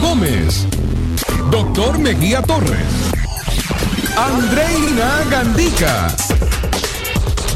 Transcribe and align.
Gómez, 0.00 0.66
Doctor 1.50 1.98
Mejía 1.98 2.42
Torres, 2.42 2.86
Andreina 4.16 5.24
Gandica. 5.30 6.08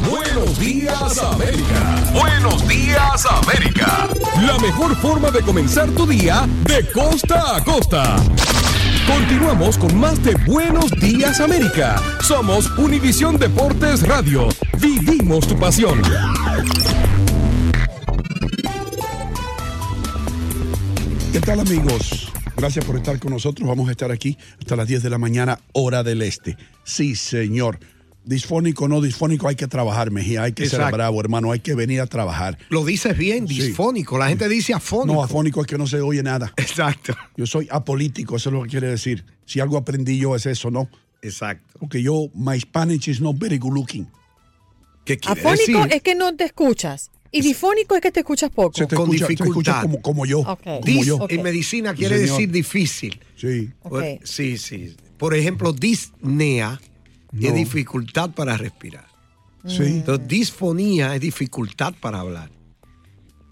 Buenos 0.09 0.59
días 0.59 1.17
América. 1.17 2.11
Buenos 2.13 2.67
días 2.67 3.25
América. 3.25 4.07
La 4.45 4.57
mejor 4.59 4.95
forma 4.97 5.31
de 5.31 5.41
comenzar 5.41 5.89
tu 5.89 6.05
día 6.05 6.47
de 6.65 6.89
costa 6.91 7.57
a 7.57 7.63
costa. 7.63 8.15
Continuamos 9.07 9.77
con 9.77 9.99
más 9.99 10.23
de 10.23 10.35
Buenos 10.45 10.91
días 10.91 11.39
América. 11.39 11.95
Somos 12.21 12.69
Univisión 12.77 13.37
Deportes 13.37 14.07
Radio. 14.07 14.47
Vivimos 14.79 15.47
tu 15.47 15.57
pasión. 15.57 16.01
¿Qué 21.31 21.39
tal 21.41 21.59
amigos? 21.59 22.28
Gracias 22.59 22.83
por 22.83 22.97
estar 22.97 23.17
con 23.19 23.31
nosotros. 23.31 23.67
Vamos 23.67 23.87
a 23.87 23.91
estar 23.91 24.11
aquí 24.11 24.37
hasta 24.59 24.75
las 24.75 24.85
10 24.87 25.01
de 25.03 25.09
la 25.09 25.17
mañana, 25.17 25.59
hora 25.71 26.03
del 26.03 26.21
este. 26.21 26.57
Sí, 26.83 27.15
señor. 27.15 27.79
Disfónico, 28.25 28.89
no 28.89 28.99
disfónico, 28.99 29.47
hay 29.47 29.55
que 29.55 29.67
trabajar, 29.67 30.11
Mejía. 30.11 30.43
Hay 30.43 30.51
que 30.51 30.67
ser 30.67 30.81
bravo, 30.91 31.21
hermano. 31.21 31.53
Hay 31.53 31.61
que 31.61 31.73
venir 31.73 32.01
a 32.01 32.05
trabajar. 32.07 32.57
Lo 32.69 32.83
dices 32.83 33.17
bien, 33.17 33.47
Sí. 33.47 33.61
disfónico. 33.61 34.17
La 34.17 34.27
gente 34.27 34.49
dice 34.49 34.73
afónico. 34.73 35.13
No, 35.15 35.23
afónico 35.23 35.61
es 35.61 35.67
que 35.67 35.77
no 35.77 35.87
se 35.87 36.01
oye 36.01 36.21
nada. 36.21 36.53
Exacto. 36.57 37.15
Yo 37.37 37.47
soy 37.47 37.69
apolítico, 37.71 38.35
eso 38.35 38.49
es 38.49 38.53
lo 38.53 38.63
que 38.63 38.69
quiere 38.69 38.87
decir. 38.87 39.23
Si 39.45 39.61
algo 39.61 39.77
aprendí 39.77 40.17
yo 40.17 40.35
es 40.35 40.45
eso, 40.45 40.69
¿no? 40.69 40.89
Exacto. 41.21 41.79
Porque 41.79 42.03
yo, 42.03 42.27
my 42.35 42.59
Spanish 42.59 43.07
is 43.07 43.21
not 43.21 43.37
very 43.39 43.57
good 43.57 43.73
looking. 43.73 44.05
¿Qué 45.05 45.17
quiere 45.17 45.39
Afónico 45.39 45.79
decir? 45.79 45.93
es 45.95 46.01
que 46.03 46.13
no 46.13 46.35
te 46.35 46.43
escuchas. 46.43 47.09
Y 47.31 47.41
difónico 47.41 47.95
es 47.95 48.01
que 48.01 48.11
te 48.11 48.21
escuchas 48.21 48.49
poco. 48.49 48.75
Se 48.77 48.87
te 48.87 48.95
Con 48.95 49.05
escucha, 49.13 49.27
te 49.27 49.33
escucha 49.33 49.43
dificultad. 49.45 49.81
como, 49.83 50.01
como 50.01 50.25
yo. 50.25 50.39
Ok. 50.39 50.61
Como 50.63 50.79
Dis- 50.81 51.05
yo. 51.05 51.17
Ok. 51.17 51.31
En 51.31 51.43
medicina 51.43 51.93
quiere 51.93 52.17
señor. 52.17 52.31
decir 52.31 52.51
difícil. 52.51 53.19
Sí. 53.35 53.69
Pues, 53.87 54.19
Sí, 54.23 54.57
sí. 54.57 54.95
Por 55.17 55.35
ejemplo, 55.35 55.73
disnea 55.73 56.79
es 57.39 57.53
dificultad 57.53 58.31
para 58.31 58.57
respirar. 58.57 59.05
Sí. 59.65 59.83
Entonces, 59.83 60.27
disfonía 60.27 61.13
es 61.15 61.21
dificultad 61.21 61.93
para 61.99 62.21
hablar. 62.21 62.49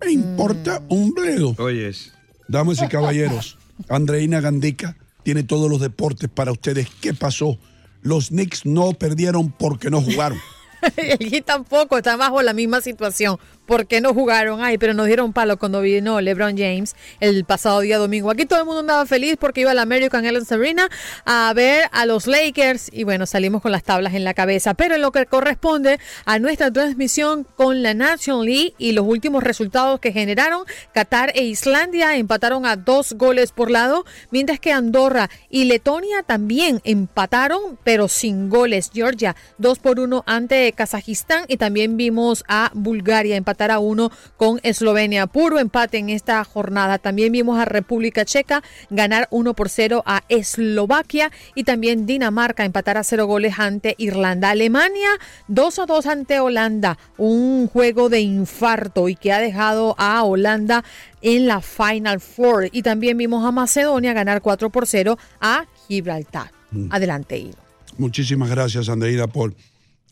Me 0.03 0.11
importa 0.11 0.81
un 0.89 1.11
bledo. 1.13 1.55
Oyes. 1.59 2.13
Damas 2.47 2.81
y 2.81 2.87
caballeros, 2.87 3.57
Andreina 3.89 4.39
Gandica 4.39 4.95
tiene 5.23 5.43
todos 5.43 5.69
los 5.69 5.81
deportes 5.81 6.29
para 6.29 6.51
ustedes. 6.51 6.87
¿Qué 7.01 7.13
pasó? 7.13 7.59
Los 8.01 8.29
Knicks 8.29 8.65
no 8.65 8.93
perdieron 8.93 9.51
porque 9.51 9.89
no 9.89 10.01
jugaron. 10.01 10.39
El 10.95 11.17
Heat 11.29 11.43
tampoco 11.45 11.97
está 11.97 12.15
bajo 12.15 12.41
la 12.41 12.53
misma 12.53 12.79
situación. 12.81 13.37
¿Por 13.67 13.85
qué 13.85 13.99
no 13.99 14.13
jugaron? 14.13 14.63
Ay, 14.63 14.77
pero 14.77 14.93
nos 14.93 15.07
dieron 15.07 15.33
palo 15.33 15.57
cuando 15.57 15.81
vino 15.81 16.21
LeBron 16.21 16.57
James 16.57 16.95
el 17.19 17.43
pasado 17.43 17.81
día 17.81 17.97
domingo. 17.97 18.31
Aquí 18.31 18.45
todo 18.45 18.59
el 18.59 18.65
mundo 18.65 18.79
andaba 18.79 19.05
feliz 19.05 19.35
porque 19.37 19.59
iba 19.59 19.71
al 19.71 19.79
American 19.79 20.23
Airlines 20.23 20.49
Arena 20.53 20.87
a 21.25 21.51
ver 21.53 21.89
a 21.91 22.05
los 22.05 22.27
Lakers 22.27 22.89
y 22.93 23.03
bueno, 23.03 23.25
salimos 23.25 23.61
con 23.61 23.73
las 23.73 23.83
tablas 23.83 24.13
en 24.13 24.23
la 24.23 24.33
cabeza. 24.33 24.73
Pero 24.73 24.95
en 24.95 25.01
lo 25.01 25.11
que 25.11 25.25
corresponde 25.25 25.99
a 26.23 26.39
nuestra 26.39 26.71
transmisión 26.71 27.45
con 27.57 27.83
la 27.83 27.93
National 27.93 28.45
League 28.45 28.73
y 28.77 28.93
los 28.93 29.05
últimos 29.05 29.43
resultados 29.43 29.99
que 29.99 30.13
generaron, 30.13 30.63
Qatar 30.93 31.33
e 31.35 31.43
Islandia 31.43 32.15
empataron 32.15 32.65
a 32.65 32.77
dos 32.77 33.15
goles 33.17 33.51
por 33.51 33.69
lado, 33.69 34.05
mientras 34.31 34.61
que 34.61 34.71
Andorra 34.71 35.29
y 35.49 35.65
Letonia 35.65 36.23
también 36.23 36.79
empataron, 36.85 37.77
pero 37.83 38.07
sin 38.07 38.47
goles. 38.47 38.91
Georgia, 38.93 39.35
dos 39.57 39.79
por 39.79 39.99
uno 39.99 40.23
ante 40.25 40.71
Kazajistán 40.71 41.43
y 41.49 41.57
también 41.57 41.97
vimos 41.97 42.45
a 42.47 42.71
Bulgaria 42.73 43.35
empatar 43.35 43.56
a 43.57 43.79
uno 43.79 44.11
con 44.37 44.59
Eslovenia. 44.63 45.27
Puro 45.27 45.59
empate 45.59 45.97
en 45.97 46.09
esta 46.09 46.43
jornada. 46.43 46.97
También 46.99 47.31
vimos 47.31 47.59
a 47.59 47.65
República 47.65 48.25
Checa 48.25 48.63
ganar 48.89 49.27
uno 49.31 49.53
por 49.53 49.69
cero 49.69 50.03
a 50.05 50.23
Eslovaquia 50.29 51.31
y 51.55 51.63
también 51.63 52.05
Dinamarca 52.05 52.65
empatar 52.65 52.97
a 52.97 53.03
cero 53.03 53.25
goles 53.25 53.55
ante 53.57 53.95
Irlanda. 53.97 54.51
Alemania 54.51 55.09
dos 55.47 55.79
a 55.79 55.85
dos 55.85 56.05
ante 56.05 56.39
Holanda. 56.39 56.97
Un 57.17 57.67
juego 57.67 58.09
de 58.09 58.21
infarto 58.21 59.09
y 59.09 59.15
que 59.15 59.33
ha 59.33 59.39
dejado 59.39 59.95
a 59.97 60.23
Holanda 60.23 60.83
en 61.21 61.47
la 61.47 61.61
Final 61.61 62.19
Four. 62.19 62.69
Y 62.71 62.83
también 62.83 63.17
vimos 63.17 63.45
a 63.45 63.51
Macedonia 63.51 64.13
ganar 64.13 64.41
4 64.41 64.69
por 64.69 64.87
0 64.87 65.17
a 65.41 65.65
Gibraltar. 65.87 66.51
Adelante, 66.89 67.37
Ido. 67.37 67.57
Muchísimas 67.97 68.49
gracias, 68.49 68.89
Andreina, 68.89 69.27
por, 69.27 69.55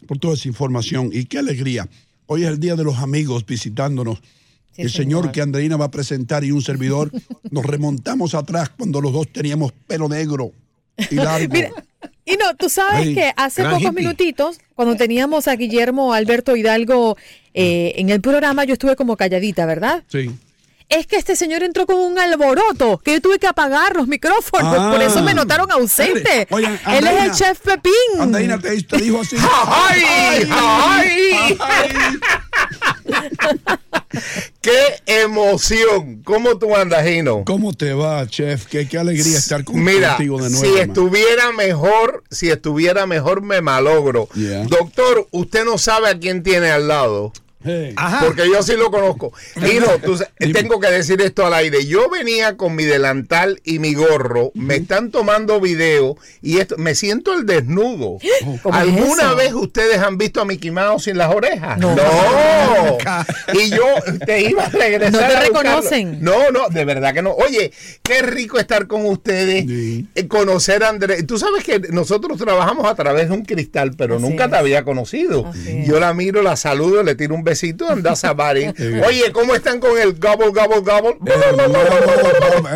por 0.08 0.18
toda 0.18 0.34
esa 0.34 0.48
información. 0.48 1.10
Y 1.12 1.26
qué 1.26 1.40
alegría. 1.40 1.88
Hoy 2.28 2.44
es 2.44 2.50
el 2.50 2.60
Día 2.60 2.76
de 2.76 2.84
los 2.84 2.98
Amigos 2.98 3.46
visitándonos. 3.46 4.20
Sí, 4.76 4.82
el 4.82 4.92
señor. 4.92 5.22
señor. 5.22 5.32
que 5.32 5.42
Andreina 5.42 5.78
va 5.78 5.86
a 5.86 5.92
presentar 5.92 6.44
y 6.44 6.52
un 6.52 6.62
servidor, 6.62 7.12
nos 7.52 7.66
remontamos 7.66 8.34
atrás 8.34 8.70
cuando 8.70 9.00
los 9.02 9.14
dos 9.14 9.28
teníamos 9.28 9.72
pelo 9.88 10.10
negro 10.10 10.52
y 11.10 11.16
largo. 11.16 11.48
Mira, 11.54 11.72
y 12.26 12.38
no, 12.38 12.56
tú 12.56 12.70
sabes 12.70 13.08
Ay, 13.08 13.14
que 13.16 13.32
hace 13.38 13.64
pocos 13.64 13.82
hippie. 13.82 13.92
minutitos, 13.92 14.60
cuando 14.74 14.96
teníamos 14.96 15.48
a 15.48 15.56
Guillermo 15.56 16.14
Alberto 16.14 16.56
Hidalgo 16.56 17.16
eh, 17.54 17.94
en 17.98 18.10
el 18.10 18.20
programa, 18.20 18.66
yo 18.66 18.74
estuve 18.74 18.96
como 18.96 19.16
calladita, 19.16 19.66
¿verdad? 19.66 20.04
Sí. 20.08 20.32
Es 20.88 21.08
que 21.08 21.16
este 21.18 21.36
señor 21.36 21.64
entró 21.64 21.86
con 21.88 21.96
un 21.98 22.20
alboroto, 22.20 23.00
que 23.04 23.14
yo 23.14 23.22
tuve 23.22 23.40
que 23.40 23.48
apagar 23.48 23.96
los 23.96 24.08
micrófonos, 24.08 24.76
Ah. 24.78 24.92
por 24.94 25.02
eso 25.02 25.24
me 25.24 25.34
notaron 25.34 25.72
ausente. 25.72 26.48
Oigan, 26.52 26.80
Él 26.88 27.08
es 27.08 27.24
el 27.24 27.32
chef 27.32 27.60
Pepín. 27.60 27.92
Andreina 28.20 28.60
te, 28.60 28.82
te 28.84 28.98
dijo 28.98 29.22
así. 29.22 29.36
¡Ay! 29.68 30.48
¡Ay! 30.52 31.58
¡Qué 34.62 34.72
emoción! 35.06 36.22
¿Cómo 36.24 36.58
tú 36.58 36.76
andas, 36.76 37.06
Gino? 37.06 37.44
¿Cómo 37.46 37.74
te 37.74 37.94
va, 37.94 38.26
chef? 38.28 38.66
Qué, 38.66 38.88
qué 38.88 38.98
alegría 38.98 39.38
estar 39.38 39.64
con- 39.64 39.84
Mira, 39.84 40.16
contigo 40.16 40.42
de 40.42 40.50
nuevo. 40.50 40.66
si 40.66 40.80
estuviera 40.80 41.52
mejor, 41.52 42.24
si 42.32 42.50
estuviera 42.50 43.06
mejor, 43.06 43.42
me 43.42 43.62
malogro. 43.62 44.28
Yeah. 44.34 44.64
Doctor, 44.66 45.28
usted 45.32 45.66
no 45.66 45.78
sabe 45.78 46.10
a 46.10 46.18
quién 46.20 46.44
tiene 46.44 46.72
al 46.72 46.88
lado. 46.88 47.34
Hey. 47.66 47.96
Porque 48.24 48.48
yo 48.48 48.62
sí 48.64 48.74
lo 48.78 48.92
conozco. 48.92 49.34
Tú 49.56 49.60
Dime. 50.40 50.54
tengo 50.54 50.80
que 50.80 50.90
decir 50.92 51.22
esto 51.22 51.46
al 51.46 51.54
aire. 51.56 51.86
Yo 51.86 52.10
venía 52.10 52.58
con 52.58 52.76
mi 52.76 52.84
delantal 52.84 53.60
y 53.64 53.80
mi 53.80 53.94
gorro. 53.94 54.52
Me 54.54 54.76
están 54.76 55.10
tomando 55.12 55.60
video 55.60 56.16
y 56.42 56.60
esto, 56.60 56.76
me 56.78 56.94
siento 56.96 57.34
el 57.34 57.46
desnudo. 57.46 58.18
¿Cómo 58.64 58.76
es 58.76 58.82
¿Alguna 58.82 59.34
vez 59.34 59.54
ustedes 59.54 59.98
han 60.00 60.18
visto 60.18 60.42
a 60.42 60.46
Mickey 60.46 60.72
Mouse 60.72 61.04
sin 61.06 61.18
las 61.18 61.34
orejas? 61.34 61.78
No. 61.80 61.96
y 63.54 63.70
yo 63.70 63.86
te 64.26 64.42
iba 64.50 64.66
a 64.66 64.70
regresar. 64.70 65.12
No 65.12 65.20
te 65.20 65.36
a 65.36 65.40
reconocen. 65.42 66.18
No, 66.24 66.52
no, 66.52 66.70
de 66.70 66.86
verdad 66.86 67.14
que 67.14 67.22
no. 67.22 67.32
Oye, 67.32 67.72
qué 68.04 68.22
rico 68.22 68.60
estar 68.60 68.88
con 68.88 69.06
ustedes, 69.06 69.66
Sí. 69.66 70.08
eh, 70.16 70.28
conocer 70.28 70.84
a 70.84 70.90
Andrés. 70.90 71.26
Tú 71.26 71.38
sabes 71.38 71.64
que 71.64 71.80
nosotros 71.92 72.38
trabajamos 72.38 72.86
a 72.90 72.96
través 72.96 73.30
de 73.30 73.34
un 73.36 73.44
cristal, 73.46 73.94
pero 73.98 74.16
Así 74.16 74.24
nunca 74.24 74.46
es. 74.46 74.52
te 74.52 74.58
había 74.58 74.84
conocido. 74.84 75.48
Así 75.48 75.80
es. 75.80 75.88
Yo 75.88 76.00
la 76.00 76.14
miro, 76.14 76.42
la 76.42 76.56
saludo, 76.56 77.04
le 77.04 77.16
tiro 77.16 77.36
un 77.36 77.44
besito, 77.56 77.90
anda 77.90 78.12
a 78.12 78.16
Oye, 79.08 79.32
¿cómo 79.34 79.56
están 79.56 79.80
con 79.80 79.98
el 79.98 80.14
gobble, 80.14 80.50
gobble, 80.50 80.80
gobble? 80.82 81.18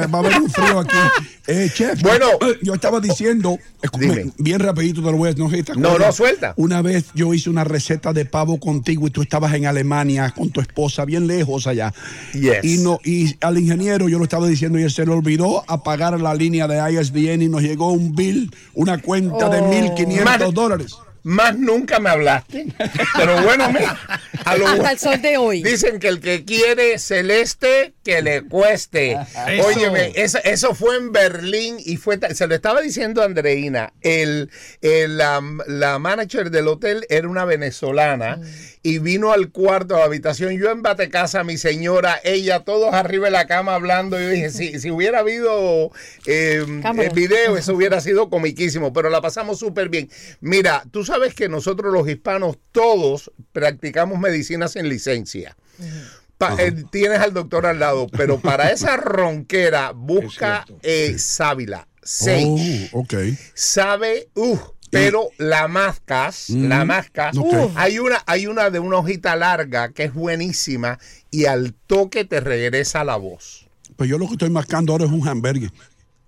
Va 0.08 0.18
a 0.18 0.22
haber 0.22 0.42
un 0.42 0.50
frío 0.50 0.80
aquí. 0.80 0.98
Eh, 1.52 1.68
chef, 1.74 2.00
Bueno. 2.04 2.28
yo 2.62 2.76
estaba 2.76 3.00
diciendo, 3.00 3.58
Dime. 3.98 4.32
bien 4.38 4.60
rapidito 4.60 5.02
te 5.02 5.10
lo 5.10 5.18
voy 5.18 5.32
a 5.32 5.34
no, 5.34 5.50
No, 5.78 5.98
no, 5.98 6.12
suelta. 6.12 6.54
Una 6.58 6.84
vez 6.84 7.06
yo 7.16 7.34
hice 7.34 7.50
una 7.50 7.64
receta 7.64 8.14
de 8.14 8.26
pavo 8.26 8.60
contigo 8.60 9.08
y 9.08 9.10
tú 9.10 9.24
estabas 9.24 9.56
en 9.56 9.66
Alemania 9.66 10.32
con 10.38 10.52
tu 10.52 10.62
esposa, 10.62 11.06
bien 11.06 11.26
lejos 11.26 11.66
allá. 11.66 11.92
Yes. 12.34 12.64
Y, 12.64 12.78
no, 12.84 13.00
y 13.04 13.36
al 13.42 13.58
ingeniero 13.58 14.08
yo 14.10 14.20
lo 14.20 14.26
estaba 14.26 14.46
diciendo 14.46 14.78
y 14.78 14.84
él 14.84 14.92
se 14.92 15.04
le 15.08 15.12
olvidó 15.12 15.64
apagar 15.68 16.22
la 16.22 16.36
línea 16.36 16.68
de 16.68 16.94
ISDN 16.94 17.42
y 17.42 17.50
nos 17.50 17.64
llegó 17.64 17.94
un 17.94 18.14
bill, 18.14 18.52
una 18.76 19.00
cuenta 19.02 19.50
de 19.50 19.60
Oh. 19.60 19.72
1.500 19.72 20.24
Madre- 20.24 20.52
dólares. 20.54 20.96
Más 21.30 21.56
nunca 21.56 22.00
me 22.00 22.10
hablaste. 22.10 22.66
Pero 23.16 23.44
bueno, 23.44 23.72
me, 23.72 23.82
a 24.46 24.58
lo 24.58 24.68
Hasta 24.68 24.92
el 24.92 24.98
sol 24.98 25.22
de 25.22 25.38
hoy. 25.38 25.62
Dicen 25.62 26.00
que 26.00 26.08
el 26.08 26.20
que 26.22 26.44
quiere 26.44 26.98
celeste, 26.98 27.94
que 28.04 28.24
le 28.24 28.42
cueste. 28.42 29.12
Eso. 29.12 29.68
Óyeme, 29.68 30.12
eso, 30.16 30.40
eso 30.44 30.74
fue 30.74 30.98
en 30.98 31.12
Berlín 31.12 31.78
y 31.86 31.98
fue, 31.98 32.18
se 32.34 32.48
lo 32.48 32.56
estaba 32.56 32.82
diciendo 32.82 33.22
a 33.22 33.26
Andreina, 33.26 33.94
el, 34.02 34.50
el, 34.82 35.18
la, 35.18 35.40
la 35.68 36.00
manager 36.00 36.50
del 36.50 36.68
hotel 36.68 37.06
era 37.10 37.28
una 37.28 37.46
venezolana 37.46 38.40
y 38.82 39.00
vino 39.00 39.34
al 39.34 39.52
cuarto, 39.52 39.96
a 39.96 40.00
la 40.00 40.06
habitación, 40.06 40.58
yo 40.58 40.72
en 40.72 40.82
casa 41.12 41.44
mi 41.44 41.58
señora, 41.58 42.20
ella, 42.24 42.62
todos 42.62 42.94
arriba 42.94 43.26
de 43.26 43.32
la 43.32 43.46
cama 43.46 43.76
hablando. 43.76 44.20
Yo 44.20 44.30
dije, 44.30 44.50
si, 44.52 44.80
si 44.80 44.90
hubiera 44.90 45.20
habido 45.20 45.92
eh, 46.26 46.66
el 46.66 47.10
video, 47.14 47.58
eso 47.58 47.74
hubiera 47.74 48.00
sido 48.02 48.30
comiquísimo, 48.30 48.94
pero 48.94 49.10
la 49.10 49.22
pasamos 49.22 49.60
súper 49.60 49.90
bien. 49.90 50.10
Mira, 50.40 50.84
tú 50.92 51.04
sabes 51.04 51.19
que 51.36 51.50
nosotros 51.50 51.94
los 51.94 52.08
hispanos 52.08 52.58
todos 52.72 53.32
practicamos 53.52 54.20
medicina 54.20 54.68
sin 54.68 54.88
licencia. 54.90 55.56
Pa- 56.38 56.56
eh, 56.58 56.74
tienes 56.92 57.20
al 57.20 57.34
doctor 57.34 57.66
al 57.66 57.80
lado, 57.80 58.08
pero 58.08 58.40
para 58.40 58.70
esa 58.72 58.96
ronquera 58.98 59.92
busca 59.92 60.66
eh, 60.82 61.16
sábila, 61.18 61.88
sage. 62.02 62.90
Oh, 62.94 63.00
ok. 63.02 63.14
Sabe, 63.54 64.30
uh, 64.36 64.58
pero 64.90 65.30
la 65.38 65.68
mascas, 65.68 66.50
la 66.50 66.86
mascas, 66.86 67.38
ok. 67.38 67.46
uh, 67.54 67.72
hay 67.76 68.00
una, 68.00 68.24
hay 68.26 68.48
una 68.48 68.70
de 68.70 68.80
una 68.80 68.98
hojita 68.98 69.36
larga 69.36 69.90
que 69.90 70.06
es 70.06 70.14
buenísima 70.14 70.98
y 71.30 71.46
al 71.46 71.74
toque 71.74 72.24
te 72.26 72.40
regresa 72.40 73.04
la 73.04 73.18
voz. 73.18 73.68
Pues 73.98 74.10
yo 74.10 74.18
lo 74.18 74.28
que 74.28 74.34
estoy 74.34 74.50
marcando 74.50 74.94
ahora 74.94 75.06
es 75.06 75.12
un 75.12 75.28
hamburger. 75.28 75.72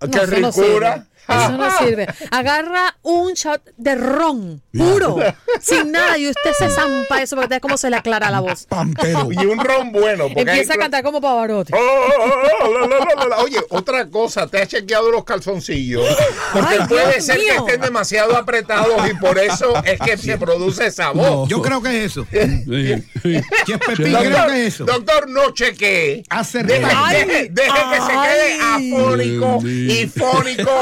¡Qué 0.02 0.08
No, 0.08 0.24
eso 0.24 0.40
no 0.40 0.48
ricura! 0.52 0.94
sirve. 0.94 1.06
Eso 1.30 1.52
no 1.52 1.78
sirve. 1.78 2.08
Agarra 2.32 2.98
un 3.04 3.34
shot 3.36 3.62
de 3.78 3.96
ron 3.96 4.62
puro, 4.74 5.18
sin 5.62 5.92
nada, 5.92 6.18
y 6.18 6.28
usted 6.28 6.52
se 6.58 6.68
zampa 6.70 7.22
eso 7.22 7.36
porque 7.38 7.46
usted 7.46 7.62
cómo 7.62 7.78
se 7.78 7.90
le 7.90 7.96
aclara 7.96 8.30
la 8.32 8.42
voz. 8.42 8.66
Pampero. 8.66 9.30
Y 9.32 9.38
un 9.46 9.60
ron 9.60 9.92
bueno. 9.94 10.26
Empieza 10.26 10.74
hay- 10.74 10.78
a 10.80 10.82
cantar 10.82 11.04
como 11.04 11.22
Pavarotti. 11.22 11.74
Oh, 11.74 11.78
oh, 11.78 12.66
oh, 12.66 12.90
oh. 13.38 13.44
Oye, 13.44 13.60
otra 13.70 14.10
cosa, 14.10 14.48
te 14.48 14.62
has 14.62 14.68
chequeado 14.68 15.10
los 15.12 15.24
calzoncillos. 15.24 16.04
Porque 16.52 16.78
Ay, 16.82 16.88
puede 16.90 17.14
Dios 17.14 17.26
ser 17.26 17.38
que 17.40 17.56
estén 17.56 17.82
demasiado 17.82 18.36
apretados 18.36 19.10
y 19.10 19.14
por 19.14 19.38
eso 19.38 19.82
es 19.86 20.00
que 20.02 20.18
se 20.18 20.38
produce 20.38 20.88
esa 20.88 21.12
voz. 21.12 21.26
No. 21.30 21.48
Yo 21.48 21.62
creo 21.62 21.82
que 21.82 21.98
es 22.06 22.12
eso. 22.12 22.26
Sí, 22.32 23.04
sí. 23.22 23.42
Chef 23.68 23.80
Pepín, 23.88 24.06
Sí. 24.08 24.12
creo 24.16 24.22
Doctor, 24.32 24.48
que 24.52 24.66
es 24.68 24.74
eso. 24.74 24.86
doctor, 24.86 25.30
no 25.30 25.52
chequee. 25.52 26.24
Deje, 26.30 26.64
deje- 26.64 27.50
deje 27.52 27.80
que 27.92 28.02
se 28.02 28.12
quede 28.12 28.60
afónico, 28.62 29.60
y 29.92 30.08
fónico, 30.08 30.80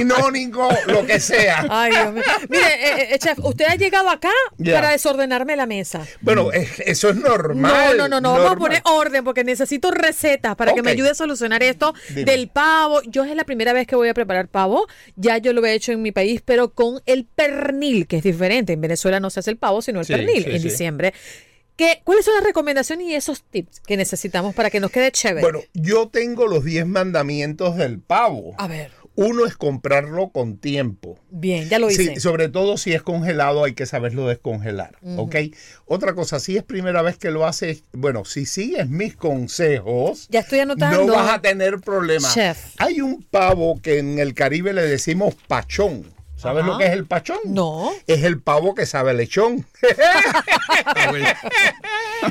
inónico, 0.00 0.68
lo 0.86 1.06
que 1.06 1.20
sea. 1.20 1.66
Ay, 1.68 1.90
Dios 1.92 2.12
mío. 2.14 2.22
Mire, 2.48 2.64
eh, 2.66 3.14
eh, 3.14 3.18
chef, 3.18 3.38
usted 3.40 3.66
ha 3.66 3.74
llegado 3.76 4.08
acá 4.10 4.30
para 4.64 4.90
desordenarme 4.90 5.56
la 5.56 5.66
mesa. 5.66 6.06
Bueno, 6.20 6.52
es- 6.52 6.80
eso 6.80 7.10
es 7.10 7.16
No, 7.16 7.28
normal. 7.28 7.96
no, 7.96 8.08
no, 8.08 8.20
no, 8.20 8.32
vamos 8.34 8.52
a 8.52 8.56
poner 8.56 8.82
orden 8.84 9.24
porque 9.24 9.44
necesito 9.44 9.90
recetas 9.90 10.56
para 10.56 10.72
que 10.74 10.82
me 10.82 10.90
ayude 10.90 11.10
a 11.10 11.14
solucionar 11.14 11.62
esto 11.62 11.94
Dime. 12.10 12.24
del 12.24 12.48
pavo. 12.48 13.00
Yo 13.06 13.24
es 13.24 13.34
la 13.34 13.44
primera 13.44 13.72
vez 13.72 13.86
que 13.86 13.96
voy 13.96 14.08
a 14.08 14.14
preparar 14.14 14.48
pavo, 14.48 14.86
ya 15.16 15.38
yo 15.38 15.52
lo 15.52 15.64
he 15.64 15.72
hecho 15.74 15.92
en 15.92 16.02
mi 16.02 16.12
país, 16.12 16.42
pero 16.44 16.72
con 16.74 17.00
el 17.06 17.24
pernil, 17.24 18.06
que 18.06 18.18
es 18.18 18.22
diferente. 18.22 18.72
En 18.72 18.80
Venezuela 18.80 19.20
no 19.20 19.30
se 19.30 19.40
hace 19.40 19.50
el 19.50 19.56
pavo, 19.56 19.82
sino 19.82 20.00
el 20.00 20.06
Sí, 20.06 20.12
pernil 20.12 20.44
sí, 20.44 20.50
en 20.50 20.60
sí. 20.62 20.68
diciembre. 20.68 21.14
¿Qué, 21.78 22.00
¿Cuáles 22.04 22.24
son 22.24 22.34
las 22.34 22.42
recomendaciones 22.42 23.06
y 23.06 23.14
esos 23.14 23.42
tips 23.44 23.78
que 23.80 23.96
necesitamos 23.96 24.52
para 24.54 24.68
que 24.68 24.80
nos 24.80 24.90
quede 24.90 25.12
chévere? 25.12 25.40
Bueno, 25.40 25.60
yo 25.74 26.08
tengo 26.08 26.46
los 26.48 26.64
10 26.64 26.86
mandamientos 26.86 27.76
del 27.76 28.00
pavo. 28.00 28.52
a 28.58 28.66
ver, 28.66 28.90
Uno 29.14 29.46
es 29.46 29.56
comprarlo 29.56 30.30
con 30.30 30.58
tiempo. 30.58 31.18
bien, 31.30 31.68
ya 31.68 31.78
lo 31.78 31.88
hice. 31.88 32.14
Sí, 32.14 32.20
sobre 32.20 32.48
todo 32.48 32.76
si 32.78 32.92
es 32.94 33.02
congelado 33.02 33.62
hay 33.64 33.74
que 33.74 33.86
saberlo 33.86 34.26
descongelar, 34.26 34.96
¿ok? 35.16 35.36
Otra 35.86 36.14
cosa, 36.14 36.40
si 36.40 36.56
es 36.56 36.64
primera 36.64 37.00
vez 37.02 37.16
que 37.16 37.30
lo 37.30 37.46
haces, 37.46 37.84
bueno, 37.92 38.24
si 38.24 38.44
sigues 38.44 38.88
mis 38.88 39.14
consejos, 39.16 40.26
Ya 40.30 40.40
estoy 40.40 40.58
anotando. 40.60 41.04
no 41.06 41.12
vas 41.14 41.32
a 41.32 41.40
tener 41.40 41.80
problemas. 41.80 42.34
Chef. 42.34 42.74
Hay 42.78 43.00
un 43.00 43.22
pavo 43.22 43.80
que 43.80 43.98
en 43.98 44.18
el 44.18 44.34
Caribe 44.34 44.72
le 44.72 44.82
decimos 44.82 45.34
pachón. 45.46 46.04
¿Sabes 46.38 46.62
Ajá. 46.62 46.72
lo 46.72 46.78
que 46.78 46.86
es 46.86 46.92
el 46.92 47.04
pachón? 47.04 47.38
No. 47.46 47.90
Es 48.06 48.22
el 48.22 48.40
pavo 48.40 48.74
que 48.74 48.86
sabe 48.86 49.12
lechón. 49.12 49.66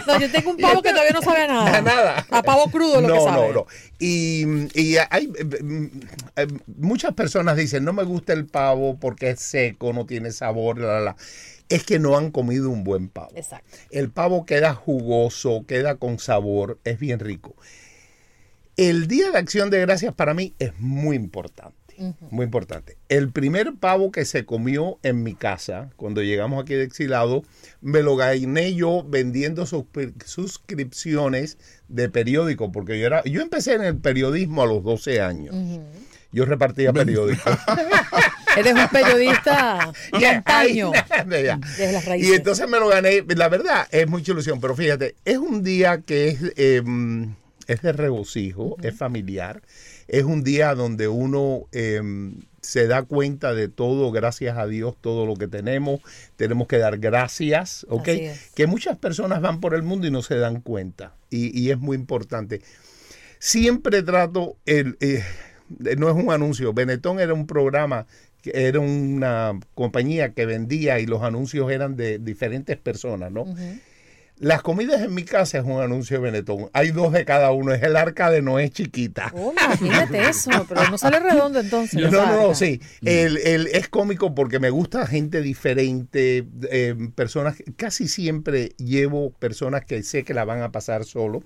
No, 0.06 0.20
yo 0.20 0.30
tengo 0.32 0.52
un 0.52 0.58
pavo 0.58 0.82
que 0.82 0.90
todavía 0.90 1.12
no 1.12 1.22
sabe 1.22 1.44
a 1.44 1.48
nada. 1.48 1.78
A 1.78 1.82
nada. 1.82 2.28
A 2.30 2.44
pavo 2.44 2.70
crudo 2.70 3.02
lo 3.02 3.08
no, 3.08 3.14
que 3.16 3.22
sabe. 3.22 3.48
No, 3.48 3.54
no, 3.54 3.68
Y, 4.00 4.44
y 4.80 4.98
hay 5.10 5.32
eh, 5.38 5.90
eh, 6.36 6.48
muchas 6.78 7.14
personas 7.14 7.56
dicen, 7.56 7.86
no 7.86 7.94
me 7.94 8.04
gusta 8.04 8.34
el 8.34 8.46
pavo 8.46 8.98
porque 9.00 9.30
es 9.32 9.40
seco, 9.40 9.94
no 9.94 10.06
tiene 10.06 10.32
sabor, 10.32 10.80
la, 10.80 10.88
la, 10.88 11.00
la". 11.00 11.16
Es 11.70 11.84
que 11.84 12.00
no 12.00 12.18
han 12.18 12.32
comido 12.32 12.70
un 12.70 12.84
buen 12.84 13.10
pavo. 13.10 13.32
Exacto. 13.36 13.78
El 13.92 14.10
pavo 14.10 14.46
queda 14.46 14.74
jugoso, 14.74 15.66
queda 15.68 15.96
con 15.96 16.20
sabor, 16.20 16.80
es 16.84 17.00
bien 17.00 17.20
rico. 17.20 17.56
El 18.76 19.08
Día 19.08 19.32
de 19.32 19.38
Acción 19.38 19.70
de 19.70 19.80
Gracias 19.80 20.14
para 20.14 20.34
mí 20.34 20.54
es 20.60 20.78
muy 20.80 21.16
importante. 21.16 21.87
Muy 22.30 22.46
importante. 22.46 22.98
El 23.10 23.32
primer 23.32 23.74
pavo 23.80 24.12
que 24.12 24.26
se 24.26 24.46
comió 24.46 25.00
en 25.04 25.24
mi 25.24 25.34
casa, 25.34 25.90
cuando 25.96 26.22
llegamos 26.22 26.62
aquí 26.62 26.74
de 26.76 26.84
exilado, 26.84 27.44
me 27.82 28.02
lo 28.02 28.16
gané 28.16 28.74
yo 28.76 29.04
vendiendo 29.08 29.66
suscri- 29.66 30.14
suscripciones 30.24 31.58
de 31.88 32.10
periódico, 32.10 32.72
porque 32.72 33.00
yo 33.00 33.06
era, 33.08 33.24
yo 33.24 33.42
empecé 33.42 33.74
en 33.74 33.84
el 33.84 33.98
periodismo 33.98 34.64
a 34.64 34.68
los 34.68 34.84
12 34.84 35.22
años. 35.22 35.56
Yo 36.32 36.46
repartía 36.46 36.92
periódicos. 36.92 37.58
Eres 38.58 38.74
un 38.74 38.88
periodista 38.90 39.92
de 40.20 40.28
antaño. 40.28 40.92
Desde 41.78 41.92
las 41.94 42.06
raíces. 42.06 42.30
Y 42.30 42.34
entonces 42.34 42.68
me 42.68 42.80
lo 42.80 42.88
gané. 42.90 43.24
La 43.36 43.50
verdad, 43.50 43.88
es 43.92 44.08
mucha 44.08 44.32
ilusión, 44.34 44.60
pero 44.60 44.76
fíjate, 44.76 45.16
es 45.26 45.38
un 45.38 45.64
día 45.64 46.02
que 46.02 46.30
es, 46.30 46.40
eh, 46.58 46.82
es 47.68 47.82
de 47.82 47.92
regocijo, 47.92 48.78
es 48.82 48.96
familiar. 48.96 49.62
Es 50.08 50.24
un 50.24 50.44
día 50.44 50.74
donde 50.74 51.08
uno 51.08 51.68
eh, 51.72 52.02
se 52.62 52.88
da 52.88 53.04
cuenta 53.04 53.54
de 53.54 53.68
todo, 53.68 54.12
gracias 54.12 54.58
a 54.58 54.68
Dios, 54.68 54.96
todo 55.00 55.26
lo 55.26 55.36
que 55.36 55.48
tenemos. 55.48 56.02
Tenemos 56.36 56.68
que 56.68 56.78
dar 56.78 56.98
gracias, 56.98 57.86
¿ok? 57.90 58.08
Es. 58.08 58.52
Que 58.56 58.68
muchas 58.68 58.98
personas 58.98 59.42
van 59.42 59.60
por 59.60 59.74
el 59.74 59.84
mundo 59.84 60.08
y 60.08 60.12
no 60.12 60.22
se 60.22 60.38
dan 60.38 60.62
cuenta. 60.62 61.14
Y, 61.30 61.58
y 61.58 61.72
es 61.72 61.78
muy 61.78 61.96
importante. 61.96 62.62
Siempre 63.40 64.02
trato, 64.02 64.58
el, 64.66 64.98
eh, 65.00 65.24
no 65.98 66.10
es 66.10 66.16
un 66.16 66.32
anuncio, 66.32 66.74
Benetton 66.74 67.20
era 67.20 67.34
un 67.34 67.46
programa, 67.46 68.08
era 68.44 68.80
una 68.80 69.60
compañía 69.76 70.34
que 70.34 70.46
vendía 70.46 71.00
y 71.00 71.06
los 71.06 71.22
anuncios 71.24 71.70
eran 71.72 71.96
de 71.96 72.20
diferentes 72.20 72.78
personas, 72.78 73.32
¿no? 73.32 73.46
Las 74.40 74.62
comidas 74.62 75.02
en 75.02 75.14
mi 75.16 75.24
casa 75.24 75.58
es 75.58 75.64
un 75.66 75.82
anuncio 75.82 76.18
de 76.18 76.24
Benetton. 76.24 76.70
Hay 76.74 76.92
dos 76.92 77.12
de 77.12 77.26
cada 77.26 77.52
uno. 77.52 77.74
Es 77.74 77.82
el 77.82 77.96
arca 77.96 78.30
de 78.30 78.44
Noé 78.44 78.70
chiquita. 78.70 79.32
Oh, 79.34 79.52
imagínate 79.52 80.30
eso, 80.30 80.52
pero 80.70 80.88
no 80.92 80.98
sale 81.00 81.20
redondo 81.20 81.60
entonces. 81.60 82.00
No, 82.00 82.12
no, 82.12 82.48
no, 82.50 82.56
sí. 82.56 82.80
El, 83.04 83.38
el- 83.38 83.68
es 83.68 83.88
cómico 83.90 84.36
porque 84.36 84.60
me 84.60 84.70
gusta 84.70 85.08
gente 85.08 85.42
diferente, 85.42 86.46
eh, 86.70 86.96
personas, 87.16 87.56
casi 87.78 88.08
siempre 88.08 88.74
llevo 88.78 89.32
personas 89.32 89.86
que 89.86 90.04
sé 90.04 90.24
que 90.24 90.36
la 90.36 90.46
van 90.46 90.62
a 90.62 90.72
pasar 90.72 91.04
solo. 91.04 91.42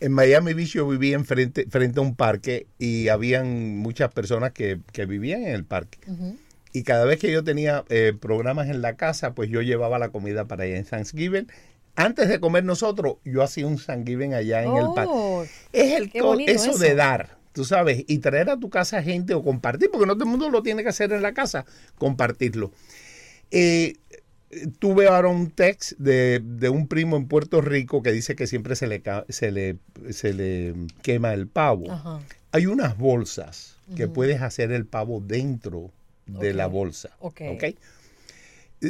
En 0.00 0.10
Miami 0.10 0.54
Beach 0.54 0.70
yo 0.72 0.88
vivía 0.88 1.14
en 1.14 1.24
frente, 1.24 1.66
frente 1.70 2.00
a 2.00 2.02
un 2.02 2.16
parque 2.16 2.66
y 2.76 3.06
habían 3.06 3.76
muchas 3.78 4.12
personas 4.12 4.50
que, 4.50 4.80
que 4.90 5.06
vivían 5.06 5.42
en 5.44 5.54
el 5.54 5.64
parque. 5.64 5.98
Y 6.72 6.84
cada 6.84 7.04
vez 7.04 7.18
que 7.18 7.30
yo 7.30 7.44
tenía 7.44 7.84
eh, 7.88 8.14
programas 8.18 8.68
en 8.68 8.80
la 8.80 8.96
casa, 8.96 9.34
pues 9.34 9.50
yo 9.50 9.60
llevaba 9.62 9.98
la 9.98 10.08
comida 10.10 10.46
para 10.46 10.64
allá 10.64 10.76
en 10.76 10.84
Thanksgiving. 10.84 11.48
Antes 11.94 12.28
de 12.28 12.40
comer 12.40 12.64
nosotros, 12.64 13.16
yo 13.24 13.42
hacía 13.42 13.66
un 13.66 13.78
Thanksgiving 13.78 14.32
allá 14.32 14.62
en 14.62 14.76
el 14.76 14.86
parque. 14.94 15.12
Oh, 15.12 15.44
Es 15.72 15.92
el 15.92 16.10
eso, 16.48 16.70
eso. 16.70 16.78
de 16.78 16.94
dar, 16.94 17.36
tú 17.52 17.66
sabes, 17.66 18.04
y 18.06 18.18
traer 18.18 18.48
a 18.48 18.58
tu 18.58 18.70
casa 18.70 19.02
gente 19.02 19.34
o 19.34 19.42
compartir, 19.42 19.90
porque 19.90 20.06
no 20.06 20.14
todo 20.14 20.24
el 20.24 20.30
mundo 20.30 20.48
lo 20.48 20.62
tiene 20.62 20.82
que 20.82 20.88
hacer 20.88 21.12
en 21.12 21.20
la 21.20 21.34
casa, 21.34 21.66
compartirlo. 21.98 22.72
Eh, 23.50 23.96
tuve 24.78 25.06
ahora 25.08 25.28
un 25.28 25.50
text 25.50 25.92
de, 25.98 26.40
de 26.42 26.68
un 26.70 26.86
primo 26.86 27.18
en 27.18 27.26
Puerto 27.28 27.60
Rico 27.60 28.02
que 28.02 28.12
dice 28.12 28.34
que 28.34 28.46
siempre 28.46 28.76
se 28.76 28.86
le, 28.86 29.02
se 29.28 29.50
le, 29.50 29.76
se 30.10 30.32
le 30.32 30.74
quema 31.02 31.34
el 31.34 31.46
pavo. 31.46 31.90
Ajá. 31.90 32.20
Hay 32.52 32.66
unas 32.66 32.96
bolsas 32.96 33.76
que 33.96 34.08
puedes 34.08 34.40
hacer 34.40 34.72
el 34.72 34.86
pavo 34.86 35.20
dentro 35.20 35.90
de 36.38 36.54
la 36.54 36.66
bolsa. 36.66 37.10
Ok. 37.20 37.40
¿ok? 37.52 37.64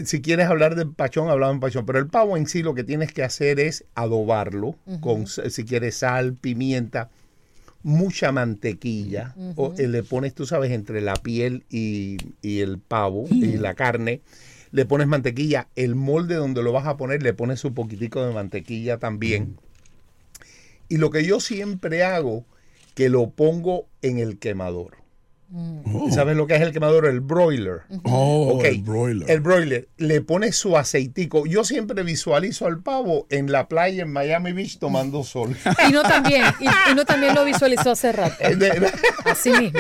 Si 0.04 0.22
quieres 0.22 0.46
hablar 0.46 0.74
del 0.74 0.90
pachón, 0.92 1.28
hablamos 1.28 1.56
del 1.56 1.60
pachón. 1.60 1.86
Pero 1.86 1.98
el 1.98 2.06
pavo 2.06 2.36
en 2.36 2.46
sí 2.46 2.62
lo 2.62 2.74
que 2.74 2.84
tienes 2.84 3.12
que 3.12 3.22
hacer 3.22 3.60
es 3.60 3.84
adobarlo 3.94 4.76
con, 5.00 5.26
si 5.26 5.64
quieres, 5.64 5.96
sal, 5.96 6.34
pimienta, 6.34 7.10
mucha 7.82 8.32
mantequilla. 8.32 9.34
o, 9.56 9.74
eh, 9.76 9.88
le 9.88 10.02
pones, 10.02 10.34
tú 10.34 10.46
sabes, 10.46 10.70
entre 10.72 11.02
la 11.02 11.14
piel 11.14 11.64
y, 11.68 12.16
y 12.40 12.60
el 12.60 12.78
pavo 12.78 13.26
y 13.30 13.58
la 13.58 13.74
carne. 13.74 14.22
Le 14.70 14.86
pones 14.86 15.06
mantequilla. 15.06 15.68
El 15.76 15.94
molde 15.94 16.36
donde 16.36 16.62
lo 16.62 16.72
vas 16.72 16.86
a 16.86 16.96
poner, 16.96 17.22
le 17.22 17.34
pones 17.34 17.62
un 17.64 17.74
poquitico 17.74 18.24
de 18.24 18.32
mantequilla 18.32 18.96
también. 18.96 19.58
Y 20.88 20.96
lo 20.96 21.10
que 21.10 21.24
yo 21.24 21.40
siempre 21.40 22.04
hago, 22.04 22.46
que 22.94 23.08
lo 23.08 23.30
pongo 23.30 23.86
en 24.02 24.18
el 24.18 24.38
quemador. 24.38 25.01
Oh, 25.54 26.10
¿Sabes 26.10 26.36
lo 26.36 26.46
que 26.46 26.54
es 26.54 26.62
el 26.62 26.72
quemador? 26.72 27.06
El 27.06 27.20
broiler. 27.20 27.82
oh, 28.04 28.60
el 28.64 28.82
broiler. 28.82 29.30
El 29.30 29.40
broiler. 29.40 29.88
Le 29.98 30.20
pones 30.22 30.56
su 30.56 30.76
aceitico. 30.78 31.44
Yo 31.46 31.62
siempre 31.64 32.02
visualizo 32.02 32.66
al 32.66 32.80
pavo 32.82 33.26
en 33.28 33.52
la 33.52 33.68
playa 33.68 34.02
en 34.04 34.12
Miami 34.12 34.52
Beach 34.52 34.78
tomando 34.78 35.22
sol. 35.24 35.54
Y 35.88 35.92
no 35.92 36.02
también, 36.02 36.44
y, 36.60 36.64
y 36.90 36.94
no 36.94 37.04
también 37.04 37.34
lo 37.34 37.44
visualizó 37.44 37.90
hace 37.90 38.12
rato. 38.12 38.36
De- 38.56 38.90
Así 39.26 39.50
mismo. 39.52 39.78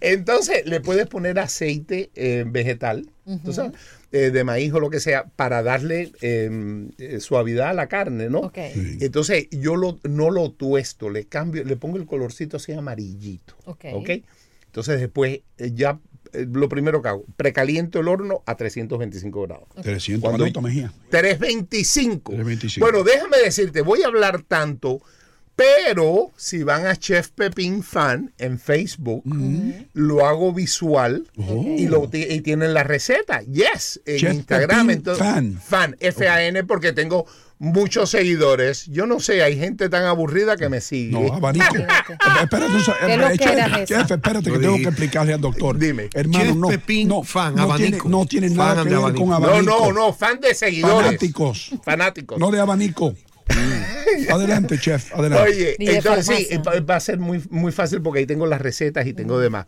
Entonces 0.00 0.64
le 0.66 0.80
puedes 0.80 1.06
poner 1.06 1.38
aceite 1.38 2.10
eh, 2.14 2.44
vegetal, 2.46 3.08
tú 3.44 3.52
sabes, 3.52 3.72
eh, 4.12 4.30
de 4.30 4.44
maíz 4.44 4.72
o 4.72 4.80
lo 4.80 4.90
que 4.90 5.00
sea, 5.00 5.24
para 5.36 5.62
darle 5.62 6.12
eh, 6.20 6.88
eh, 6.98 7.20
suavidad 7.20 7.70
a 7.70 7.74
la 7.74 7.88
carne, 7.88 8.30
¿no? 8.30 8.38
Ok. 8.40 8.58
Sí. 8.72 8.98
Entonces 9.00 9.48
yo 9.50 9.76
lo, 9.76 9.98
no 10.04 10.30
lo 10.30 10.50
tuesto, 10.52 11.10
le 11.10 11.24
cambio, 11.24 11.64
le 11.64 11.76
pongo 11.76 11.96
el 11.96 12.06
colorcito 12.06 12.56
así 12.58 12.72
amarillito. 12.72 13.54
Ok. 13.64 14.08
Entonces 14.76 15.00
después 15.00 15.40
eh, 15.56 15.70
ya 15.74 15.98
eh, 16.34 16.46
lo 16.52 16.68
primero 16.68 17.00
que 17.00 17.08
hago, 17.08 17.24
precaliento 17.38 17.98
el 18.00 18.08
horno 18.08 18.42
a 18.44 18.56
325 18.58 19.42
grados. 19.46 19.68
300 19.82 20.20
Cuando- 20.20 20.44
¿cuánto, 20.44 20.60
Mejía? 20.60 20.92
325. 21.08 22.32
325. 22.32 22.84
Bueno, 22.84 23.02
déjame 23.02 23.38
decirte, 23.38 23.80
voy 23.80 24.02
a 24.02 24.08
hablar 24.08 24.42
tanto 24.42 25.00
Pero 25.54 26.32
si 26.36 26.62
van 26.62 26.86
a 26.86 26.94
Chef 26.96 27.30
Pepín 27.30 27.82
Fan 27.82 28.34
en 28.36 28.58
Facebook, 28.58 29.22
lo 29.94 30.26
hago 30.26 30.52
visual 30.52 31.26
y, 31.78 31.88
lo, 31.88 32.10
ti- 32.10 32.26
y 32.28 32.42
tienen 32.42 32.74
la 32.74 32.82
receta. 32.84 33.40
Yes, 33.40 34.02
en 34.04 34.18
Chef 34.18 34.34
Instagram. 34.34 34.90
Entonces- 34.90 35.24
Fan. 35.26 35.58
Fan, 35.58 35.96
F-A-N, 35.98 36.62
porque 36.64 36.92
tengo 36.92 37.24
muchos 37.58 38.10
seguidores. 38.10 38.86
Yo 38.86 39.06
no 39.06 39.20
sé, 39.20 39.42
hay 39.42 39.58
gente 39.58 39.88
tan 39.88 40.04
aburrida 40.04 40.56
que 40.56 40.68
me 40.68 40.80
sigue. 40.80 41.12
No, 41.12 41.32
abanico. 41.32 41.76
Eh, 41.76 41.86
Espérate, 42.42 42.72
un 42.74 42.80
se- 42.84 42.92
¿Qué 42.92 43.14
eh, 43.14 43.78
que 43.78 43.84
chef, 43.86 44.10
espérate 44.10 44.50
que 44.52 44.58
tengo 44.58 44.76
que 44.76 44.82
explicarle 44.84 45.32
al 45.34 45.40
doctor. 45.40 45.78
Dime. 45.78 46.08
Hermano, 46.14 46.54
no, 46.54 46.68
Pepín 46.68 47.08
no, 47.08 47.22
fan, 47.22 47.54
no 47.54 47.66
tiene, 47.76 47.86
abanico. 47.96 48.08
no 48.08 48.26
tiene 48.26 48.50
nada 48.50 48.74
Fan 48.74 48.84
que 48.84 48.90
de 48.90 48.96
ver 48.96 48.98
abanico. 49.04 49.20
con 49.20 49.28
No, 49.30 49.36
abanico. 49.36 49.78
no, 49.86 49.92
no, 49.92 50.12
fan 50.12 50.40
de 50.40 50.54
seguidores. 50.54 51.06
Fanáticos. 51.06 51.70
Fanáticos. 51.82 52.38
No 52.38 52.50
de 52.50 52.60
abanico. 52.60 53.14
adelante, 54.30 54.78
chef, 54.78 55.14
adelante. 55.14 55.48
Oye, 55.50 55.76
entonces 55.78 56.48
sí, 56.48 56.56
va 56.58 56.80
va 56.80 56.96
a 56.96 57.00
ser 57.00 57.18
muy, 57.18 57.42
muy 57.50 57.72
fácil 57.72 58.02
porque 58.02 58.20
ahí 58.20 58.26
tengo 58.26 58.46
las 58.46 58.60
recetas 58.60 59.06
y 59.06 59.12
tengo 59.12 59.38
demás. 59.38 59.66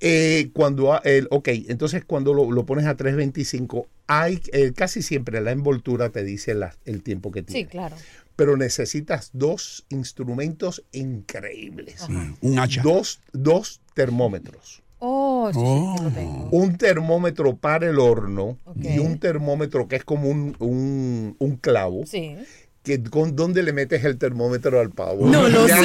Eh, 0.00 0.50
cuando, 0.52 1.00
el, 1.02 1.28
ok, 1.30 1.48
entonces 1.68 2.04
cuando 2.04 2.34
lo, 2.34 2.50
lo 2.50 2.66
pones 2.66 2.86
a 2.86 2.94
325, 2.96 3.86
hay 4.06 4.40
eh, 4.52 4.72
casi 4.74 5.00
siempre 5.02 5.40
la 5.40 5.52
envoltura 5.52 6.10
te 6.10 6.24
dice 6.24 6.54
la- 6.54 6.76
el 6.84 7.02
tiempo 7.02 7.30
que 7.30 7.42
tiene. 7.42 7.62
Sí, 7.62 7.66
claro. 7.66 7.96
Pero 8.36 8.56
necesitas 8.56 9.30
dos 9.32 9.86
instrumentos 9.90 10.84
increíbles. 10.92 12.06
Un 12.40 12.58
hacha. 12.58 12.82
Dos, 12.82 13.20
dos 13.32 13.80
termómetros. 13.94 14.82
Oh, 14.98 15.50
sí, 15.52 15.60
sí, 15.60 15.98
sí, 15.98 16.04
lo 16.04 16.10
tengo. 16.10 16.48
Un 16.50 16.76
termómetro 16.78 17.56
para 17.56 17.88
el 17.88 17.98
horno 17.98 18.58
y 18.80 18.98
un 18.98 19.18
termómetro 19.18 19.86
que 19.86 19.96
es 19.96 20.04
como 20.04 20.28
un, 20.28 20.56
un, 20.58 21.36
un 21.38 21.56
clavo. 21.56 22.06
Sí. 22.06 22.36
Que, 22.84 23.02
con, 23.02 23.34
¿Dónde 23.34 23.62
le 23.62 23.72
metes 23.72 24.04
el 24.04 24.18
termómetro 24.18 24.78
al 24.78 24.90
pavo? 24.90 25.26
No 25.26 25.48
lo 25.48 25.66
Ya, 25.66 25.76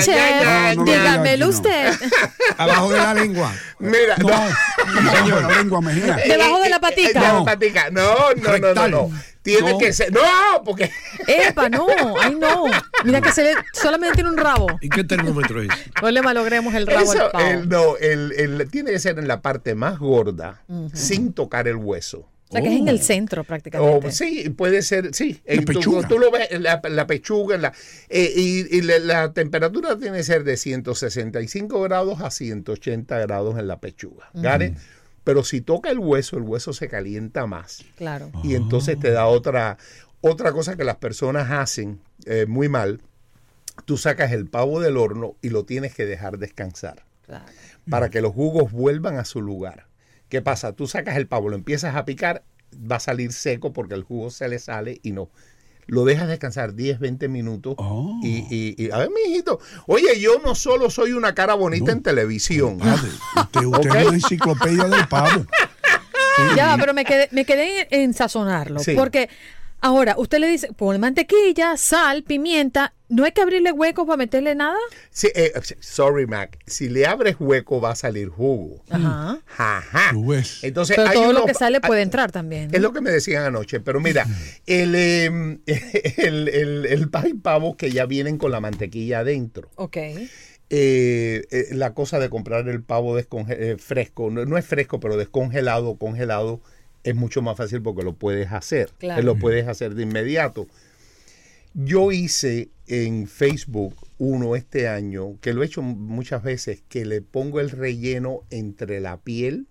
sé, 0.00 0.10
ya, 0.10 0.74
no 0.74 0.84
Dígamelo 0.84 1.30
aquí, 1.30 1.38
no. 1.38 1.48
usted. 1.48 1.92
Abajo 2.58 2.90
de 2.92 2.98
la 2.98 3.14
lengua. 3.14 3.52
Mira, 3.78 4.16
No, 4.18 4.28
no. 4.28 5.28
no, 5.28 5.40
la 5.48 5.56
lengua 5.58 5.80
mejía. 5.80 6.16
Debajo 6.26 6.58
de 6.60 6.68
la 6.70 6.76
Eh, 6.76 6.80
patica. 6.80 7.20
de 7.20 7.26
la 7.26 7.32
No. 7.34 7.44
patica. 7.44 7.90
No, 7.90 8.32
no, 8.34 8.58
no, 8.58 8.74
no, 8.74 8.88
no. 8.88 9.10
Tiene 9.42 9.70
No. 9.72 9.78
que 9.78 9.92
ser. 9.92 10.12
No, 10.12 10.20
porque. 10.64 10.90
Epa, 11.28 11.68
no, 11.68 11.86
ay 12.20 12.34
no. 12.34 12.64
Mira 13.04 13.20
que 13.20 13.30
se 13.30 13.44
le, 13.44 13.54
solamente 13.72 14.16
tiene 14.16 14.30
un 14.30 14.36
rabo. 14.36 14.66
¿Y 14.80 14.88
qué 14.88 15.04
termómetro 15.04 15.62
es? 15.62 15.68
No 16.02 16.10
le 16.10 16.20
malogremos 16.20 16.74
el 16.74 16.88
rabo 16.88 17.12
Eso, 17.12 17.26
al 17.26 17.30
pavo. 17.30 17.46
el- 17.48 17.68
no, 17.68 17.96
el, 17.98 18.32
el- 18.36 18.68
tiene 18.72 18.90
que 18.90 18.98
ser 18.98 19.20
en 19.20 19.28
la 19.28 19.40
parte 19.40 19.76
más 19.76 20.00
gorda, 20.00 20.62
sin 20.92 21.32
tocar 21.32 21.68
el 21.68 21.76
hueso. 21.76 22.28
O 22.50 22.52
sea 22.52 22.62
que 22.62 22.68
es 22.68 22.80
en 22.80 22.88
Oh. 22.88 22.90
el 22.90 23.00
centro 23.00 23.44
prácticamente. 23.44 24.08
O, 24.08 24.10
sí, 24.10 24.50
puede 24.50 24.82
ser, 24.82 25.14
sí. 25.14 25.40
La 25.46 25.54
En 25.54 25.64
pechuga. 25.64 26.08
Tú, 26.08 26.18
lo 26.18 26.30
ves, 26.32 26.48
la, 26.60 26.82
la 26.88 27.06
pechuga, 27.06 27.56
la, 27.56 27.72
eh, 28.08 28.32
y, 28.34 28.76
y 28.76 28.82
la, 28.82 28.98
la 28.98 29.32
temperatura 29.32 29.96
tiene 29.96 30.18
que 30.18 30.24
ser 30.24 30.42
de 30.42 30.56
165 30.56 31.80
grados 31.80 32.20
a 32.20 32.30
180 32.30 33.18
grados 33.20 33.58
en 33.58 33.68
la 33.68 33.78
pechuga. 33.80 34.30
Pero 35.22 35.44
si 35.44 35.60
toca 35.60 35.90
el 35.90 35.98
hueso, 35.98 36.38
el 36.38 36.42
hueso 36.42 36.72
se 36.72 36.88
calienta 36.88 37.46
más. 37.46 37.84
Claro. 37.96 38.32
Y 38.42 38.54
entonces 38.56 38.98
te 38.98 39.10
da 39.10 39.26
otra, 39.26 39.76
otra 40.20 40.50
cosa 40.52 40.76
que 40.76 40.82
las 40.84 40.96
personas 40.96 41.50
hacen 41.50 42.00
eh, 42.26 42.46
muy 42.48 42.68
mal. 42.68 43.00
Tú 43.84 43.96
sacas 43.96 44.32
el 44.32 44.46
pavo 44.48 44.80
del 44.80 44.96
horno 44.96 45.36
y 45.40 45.50
lo 45.50 45.64
tienes 45.64 45.94
que 45.94 46.04
dejar 46.04 46.38
descansar 46.38 47.04
claro. 47.26 47.44
para 47.88 48.08
que 48.10 48.20
los 48.20 48.32
jugos 48.32 48.72
vuelvan 48.72 49.16
a 49.18 49.24
su 49.24 49.40
lugar. 49.40 49.86
¿Qué 50.30 50.40
pasa? 50.40 50.72
Tú 50.72 50.86
sacas 50.86 51.16
el 51.18 51.26
pavo, 51.26 51.50
lo 51.50 51.56
empiezas 51.56 51.94
a 51.96 52.06
picar, 52.06 52.42
va 52.90 52.96
a 52.96 53.00
salir 53.00 53.32
seco 53.32 53.72
porque 53.74 53.94
el 53.94 54.04
jugo 54.04 54.30
se 54.30 54.48
le 54.48 54.58
sale 54.58 54.98
y 55.02 55.12
no. 55.12 55.28
Lo 55.86 56.04
dejas 56.04 56.28
descansar 56.28 56.74
10, 56.74 57.00
20 57.00 57.28
minutos 57.28 57.74
Oh. 57.76 58.18
y, 58.22 58.46
y- 58.48 58.74
y- 58.78 58.90
a 58.92 58.98
ver, 58.98 59.10
mi 59.10 59.28
hijito, 59.32 59.58
oye, 59.86 60.20
yo 60.20 60.38
no 60.44 60.54
solo 60.54 60.88
soy 60.88 61.12
una 61.12 61.34
cara 61.34 61.54
bonita 61.54 61.90
en 61.90 62.00
televisión. 62.02 62.78
Padre, 62.78 63.08
usted, 63.36 63.64
usted 63.66 63.90
es 63.90 63.94
una 64.06 64.14
enciclopedia 64.14 64.84
del 64.84 65.08
pavo. 65.08 65.44
Ya, 66.56 66.76
pero 66.78 66.94
me 66.94 67.04
quedé, 67.04 67.28
me 67.32 67.44
quedé 67.44 67.88
en, 67.90 68.02
en 68.02 68.14
sazonarlo. 68.14 68.78
Sí. 68.80 68.94
Porque 68.94 69.28
ahora 69.80 70.14
usted 70.18 70.38
le 70.38 70.48
dice, 70.48 70.72
pon 70.72 70.98
mantequilla, 71.00 71.76
sal, 71.76 72.22
pimienta. 72.22 72.94
¿No 73.08 73.24
hay 73.24 73.32
que 73.32 73.40
abrirle 73.42 73.72
huecos 73.72 74.06
para 74.06 74.16
meterle 74.16 74.54
nada? 74.54 74.78
Sí, 75.10 75.28
eh, 75.34 75.52
sorry, 75.80 76.26
Mac, 76.28 76.58
si 76.66 76.88
le 76.88 77.06
abres 77.06 77.36
hueco 77.40 77.80
va 77.80 77.90
a 77.90 77.96
salir 77.96 78.28
jugo. 78.28 78.84
Ajá. 78.88 79.40
Ajá. 79.58 80.12
Entonces, 80.62 80.96
Pero 80.96 81.08
hay 81.08 81.14
todo 81.16 81.32
lo 81.32 81.44
que 81.44 81.54
sale 81.54 81.80
hay- 81.82 81.88
puede 81.88 82.02
entrar 82.02 82.30
también. 82.30 82.68
¿no? 82.70 82.76
Es 82.76 82.80
lo 82.80 82.92
que 82.92 83.00
me 83.00 83.10
decían 83.10 83.42
anoche, 83.42 83.80
pero 83.80 83.98
mira, 83.98 84.26
el, 84.66 84.94
eh, 84.94 85.58
el, 86.18 86.86
el, 86.86 87.10
pavos 87.42 87.74
que 87.74 87.90
ya 87.90 88.06
vienen 88.06 88.38
con 88.38 88.52
la 88.52 88.60
mantequilla 88.60 89.20
adentro. 89.20 89.70
Ok. 89.74 89.96
Eh, 89.96 90.28
eh, 91.50 91.66
la 91.72 91.94
cosa 91.94 92.20
de 92.20 92.30
comprar 92.30 92.68
el 92.68 92.84
pavo 92.84 93.18
eh, 93.18 93.76
fresco, 93.78 94.30
no, 94.30 94.44
no 94.46 94.56
es 94.56 94.64
fresco, 94.64 95.00
pero 95.00 95.16
descongelado, 95.16 95.96
congelado, 95.98 96.60
es 97.04 97.14
mucho 97.14 97.42
más 97.42 97.56
fácil 97.56 97.82
porque 97.82 98.02
lo 98.02 98.14
puedes 98.14 98.52
hacer. 98.52 98.90
Claro. 98.98 99.22
Lo 99.22 99.36
puedes 99.36 99.66
hacer 99.68 99.94
de 99.94 100.02
inmediato. 100.02 100.66
Yo 101.74 102.10
hice 102.12 102.70
en 102.88 103.26
Facebook 103.28 103.94
uno 104.18 104.56
este 104.56 104.88
año, 104.88 105.38
que 105.40 105.52
lo 105.54 105.62
he 105.62 105.66
hecho 105.66 105.82
muchas 105.82 106.42
veces, 106.42 106.82
que 106.88 107.04
le 107.04 107.22
pongo 107.22 107.60
el 107.60 107.70
relleno 107.70 108.40
entre 108.50 109.00
la 109.00 109.18
piel 109.18 109.66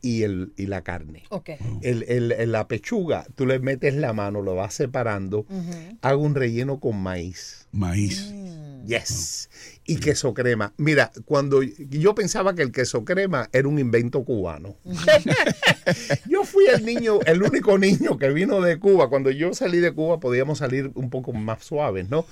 y, 0.00 0.22
el, 0.22 0.54
y 0.56 0.66
la 0.66 0.82
carne. 0.82 1.24
Ok. 1.28 1.50
El, 1.82 2.04
el- 2.08 2.32
el- 2.32 2.52
la 2.52 2.66
pechuga, 2.66 3.26
tú 3.34 3.44
le 3.46 3.58
metes 3.58 3.94
la 3.94 4.14
mano, 4.14 4.40
lo 4.40 4.54
vas 4.54 4.72
separando, 4.72 5.44
hago 6.00 6.22
un 6.22 6.34
relleno 6.34 6.80
con 6.80 6.96
maíz. 7.00 7.68
Maíz. 7.72 8.32
Yes. 8.90 9.48
Y 9.86 9.98
queso 9.98 10.34
crema. 10.34 10.72
Mira, 10.76 11.12
cuando 11.24 11.62
yo 11.62 12.14
pensaba 12.16 12.56
que 12.56 12.62
el 12.62 12.72
queso 12.72 13.04
crema 13.04 13.48
era 13.52 13.68
un 13.68 13.78
invento 13.78 14.24
cubano. 14.24 14.76
yo 16.28 16.42
fui 16.42 16.66
el 16.66 16.84
niño, 16.84 17.20
el 17.24 17.42
único 17.42 17.78
niño 17.78 18.18
que 18.18 18.30
vino 18.30 18.60
de 18.60 18.80
Cuba. 18.80 19.08
Cuando 19.08 19.30
yo 19.30 19.54
salí 19.54 19.78
de 19.78 19.92
Cuba 19.92 20.18
podíamos 20.18 20.58
salir 20.58 20.90
un 20.94 21.08
poco 21.08 21.32
más 21.32 21.64
suaves, 21.64 22.10
¿no? 22.10 22.26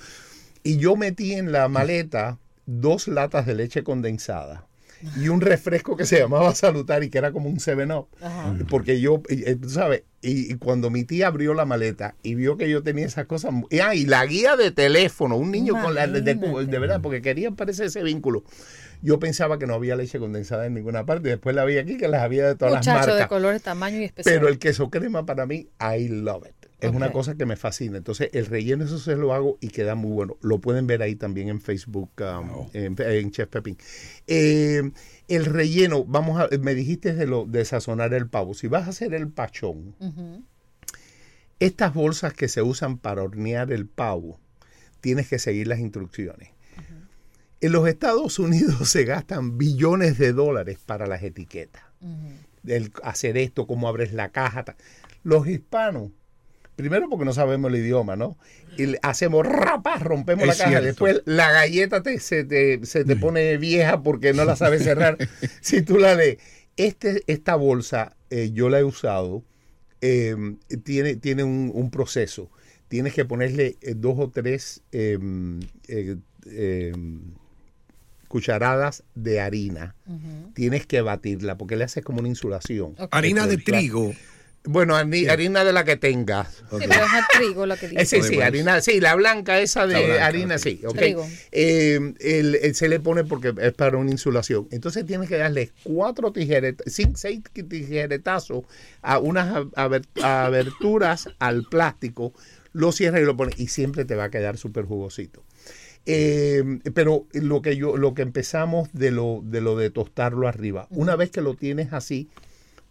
Y 0.61 0.77
yo 0.77 0.97
metí 0.97 1.33
en 1.33 1.53
la 1.53 1.69
maleta 1.69 2.37
dos 2.65 3.07
latas 3.07 3.45
de 3.45 3.55
leche 3.55 3.83
condensada 3.83 4.68
y 5.17 5.29
un 5.29 5.41
refresco 5.41 5.95
que 5.95 6.05
se 6.05 6.19
llamaba 6.19 6.53
Salutar 6.55 7.03
y 7.03 7.09
que 7.09 7.17
era 7.17 7.31
como 7.31 7.49
un 7.49 7.57
7-Up. 7.57 8.07
Ajá. 8.21 8.55
Porque 8.69 8.99
yo, 8.99 9.21
eh, 9.29 9.55
tú 9.61 9.69
sabes, 9.69 10.03
y, 10.21 10.51
y 10.51 10.55
cuando 10.55 10.89
mi 10.89 11.03
tía 11.05 11.27
abrió 11.27 11.53
la 11.53 11.65
maleta 11.65 12.15
y 12.23 12.35
vio 12.35 12.57
que 12.57 12.69
yo 12.69 12.83
tenía 12.83 13.05
esas 13.05 13.25
cosas, 13.25 13.53
y, 13.69 13.79
ah, 13.79 13.95
y 13.95 14.05
la 14.05 14.25
guía 14.25 14.55
de 14.55 14.71
teléfono, 14.71 15.37
un 15.37 15.51
niño 15.51 15.73
con 15.81 15.95
la 15.95 16.07
de, 16.07 16.21
de, 16.21 16.35
de 16.35 16.79
verdad, 16.79 17.01
porque 17.01 17.21
quería 17.21 17.51
parecer 17.51 17.85
ese 17.87 18.03
vínculo. 18.03 18.43
Yo 19.01 19.17
pensaba 19.17 19.57
que 19.57 19.65
no 19.65 19.75
había 19.75 19.95
leche 19.95 20.19
condensada 20.19 20.65
en 20.65 20.73
ninguna 20.73 21.05
parte, 21.05 21.29
y 21.29 21.31
después 21.31 21.55
la 21.55 21.63
vi 21.63 21.77
aquí 21.77 21.95
que 21.97 22.09
las 22.09 22.21
había 22.21 22.45
de 22.47 22.55
todas 22.55 22.73
las 22.73 22.85
Muchacho 22.85 23.05
de 23.07 23.13
marcas. 23.13 23.27
colores, 23.29 23.61
tamaño 23.63 23.99
y 23.99 24.03
espesor. 24.03 24.33
Pero 24.33 24.47
el 24.49 24.59
queso 24.59 24.89
crema 24.89 25.25
para 25.25 25.45
mí, 25.45 25.69
I 25.79 26.09
love 26.09 26.43
it. 26.45 26.58
Es 26.81 26.91
una 26.91 27.11
cosa 27.11 27.35
que 27.35 27.45
me 27.45 27.55
fascina. 27.55 27.97
Entonces, 27.97 28.29
el 28.33 28.45
relleno 28.45 28.85
eso 28.85 28.99
se 28.99 29.15
lo 29.15 29.33
hago 29.33 29.57
y 29.59 29.69
queda 29.69 29.95
muy 29.95 30.11
bueno. 30.11 30.37
Lo 30.41 30.59
pueden 30.59 30.87
ver 30.87 31.01
ahí 31.01 31.15
también 31.15 31.49
en 31.49 31.59
Facebook, 31.59 32.11
um, 32.19 32.69
en, 32.73 32.95
en 32.97 33.31
Chef 33.31 33.49
Pepín. 33.49 33.77
Eh, 34.27 34.89
el 35.27 35.45
relleno, 35.45 36.05
vamos 36.05 36.39
a, 36.39 36.47
me 36.57 36.75
dijiste 36.75 37.13
de 37.13 37.27
lo 37.27 37.45
de 37.45 37.65
sazonar 37.65 38.13
el 38.13 38.27
pavo. 38.29 38.53
Si 38.53 38.67
vas 38.67 38.87
a 38.87 38.91
hacer 38.91 39.13
el 39.13 39.27
pachón, 39.29 39.95
estas 41.59 41.93
bolsas 41.93 42.33
que 42.33 42.47
se 42.47 42.61
usan 42.61 42.97
para 42.97 43.23
hornear 43.23 43.71
el 43.71 43.85
pavo, 43.85 44.39
tienes 45.01 45.27
que 45.27 45.39
seguir 45.39 45.67
las 45.67 45.79
instrucciones. 45.79 46.49
En 47.61 47.73
los 47.73 47.87
Estados 47.87 48.39
Unidos 48.39 48.89
se 48.89 49.03
gastan 49.03 49.57
billones 49.57 50.17
de 50.17 50.31
dólares 50.31 50.79
para 50.85 51.07
las 51.07 51.23
etiquetas. 51.23 51.83
El 52.65 52.91
hacer 53.03 53.37
esto, 53.37 53.67
cómo 53.67 53.87
abres 53.87 54.13
la 54.13 54.29
caja. 54.29 54.63
Los 55.23 55.47
hispanos, 55.47 56.11
primero 56.79 57.07
porque 57.09 57.25
no 57.25 57.33
sabemos 57.33 57.71
el 57.71 57.77
idioma, 57.79 58.15
¿no? 58.15 58.37
Y 58.77 58.95
hacemos 59.01 59.45
rapas, 59.45 60.01
rompemos 60.01 60.43
Es 60.43 60.47
la 60.47 60.55
caja. 60.55 60.69
cierto. 60.69 60.85
Después 60.85 61.21
la 61.25 61.51
galleta 61.51 62.01
te, 62.01 62.19
se, 62.19 62.43
te, 62.45 62.85
se 62.85 63.03
te 63.05 63.15
pone 63.15 63.57
vieja 63.57 64.01
porque 64.01 64.33
no 64.33 64.45
la 64.45 64.55
sabes 64.55 64.83
cerrar. 64.83 65.17
si 65.61 65.81
tú 65.81 65.97
la 65.97 66.15
lees. 66.15 66.37
Este, 66.77 67.23
esta 67.27 67.55
bolsa 67.55 68.15
eh, 68.29 68.51
yo 68.53 68.69
la 68.69 68.79
he 68.79 68.83
usado 68.85 69.43
eh, 70.01 70.35
tiene, 70.85 71.15
tiene 71.17 71.43
un, 71.43 71.71
un 71.73 71.91
proceso. 71.91 72.49
Tienes 72.87 73.13
que 73.13 73.25
ponerle 73.25 73.77
eh, 73.81 73.93
dos 73.97 74.15
o 74.17 74.29
tres 74.29 74.81
eh, 74.93 75.19
eh, 75.89 76.15
eh, 76.47 76.93
cucharadas 78.27 79.03
de 79.15 79.39
harina. 79.41 79.95
Tienes 80.53 80.85
que 80.85 81.01
batirla 81.01 81.57
porque 81.57 81.75
le 81.75 81.83
haces 81.83 82.03
como 82.03 82.19
una 82.19 82.29
insulación. 82.29 82.95
Harina 83.11 83.47
de 83.47 83.57
Claro. 83.57 83.79
trigo. 83.81 84.13
Bueno, 84.65 84.95
hari- 84.95 85.27
harina 85.29 85.63
de 85.63 85.71
la 85.73 85.83
que 85.85 85.95
tengas. 85.95 86.47
Sí, 86.49 86.63
pero 86.69 87.05
es 87.05 87.13
el 87.13 87.39
trigo 87.39 87.65
lo 87.65 87.77
que 87.77 87.87
dice. 87.87 88.01
Eh, 88.01 88.05
sí, 88.05 88.17
de 88.17 88.23
sí, 88.23 88.29
maíz. 88.35 88.43
harina, 88.45 88.81
sí, 88.81 88.99
la 88.99 89.15
blanca 89.15 89.59
esa 89.59 89.87
de 89.87 89.93
La 89.93 89.99
blanca, 90.01 90.25
harina, 90.25 90.57
sí, 90.57 90.81
ok. 90.85 90.95
Trigo. 90.97 91.27
Eh, 91.51 92.13
el- 92.19 92.55
el- 92.61 92.75
se 92.75 92.89
le 92.89 92.99
pone 92.99 93.23
porque 93.23 93.53
es 93.61 93.73
para 93.73 93.97
una 93.97 94.11
insulación. 94.11 94.67
Entonces 94.71 95.05
tienes 95.05 95.29
que 95.29 95.37
darle 95.37 95.71
cuatro 95.83 96.31
tijeras, 96.33 96.75
seis 96.85 97.41
tijeretazos 97.69 98.65
a 99.01 99.19
unas 99.19 99.47
ab- 99.55 99.71
aber- 99.75 100.05
aberturas 100.21 101.29
al 101.39 101.63
plástico, 101.63 102.33
lo 102.73 102.91
cierras 102.91 103.21
y 103.21 103.25
lo 103.25 103.35
pones 103.37 103.59
y 103.59 103.67
siempre 103.67 104.05
te 104.05 104.15
va 104.15 104.25
a 104.25 104.29
quedar 104.29 104.57
súper 104.57 104.85
jugosito. 104.85 105.43
Eh, 106.05 106.63
pero 106.93 107.27
lo 107.33 107.61
que 107.61 107.75
yo, 107.77 107.97
lo 107.97 108.13
que 108.13 108.21
empezamos 108.23 108.89
de 108.93 109.11
lo, 109.11 109.41
de 109.43 109.61
lo 109.61 109.75
de 109.77 109.89
tostarlo 109.89 110.47
arriba, 110.47 110.87
una 110.89 111.15
vez 111.15 111.29
que 111.29 111.41
lo 111.41 111.55
tienes 111.55 111.93
así, 111.93 112.29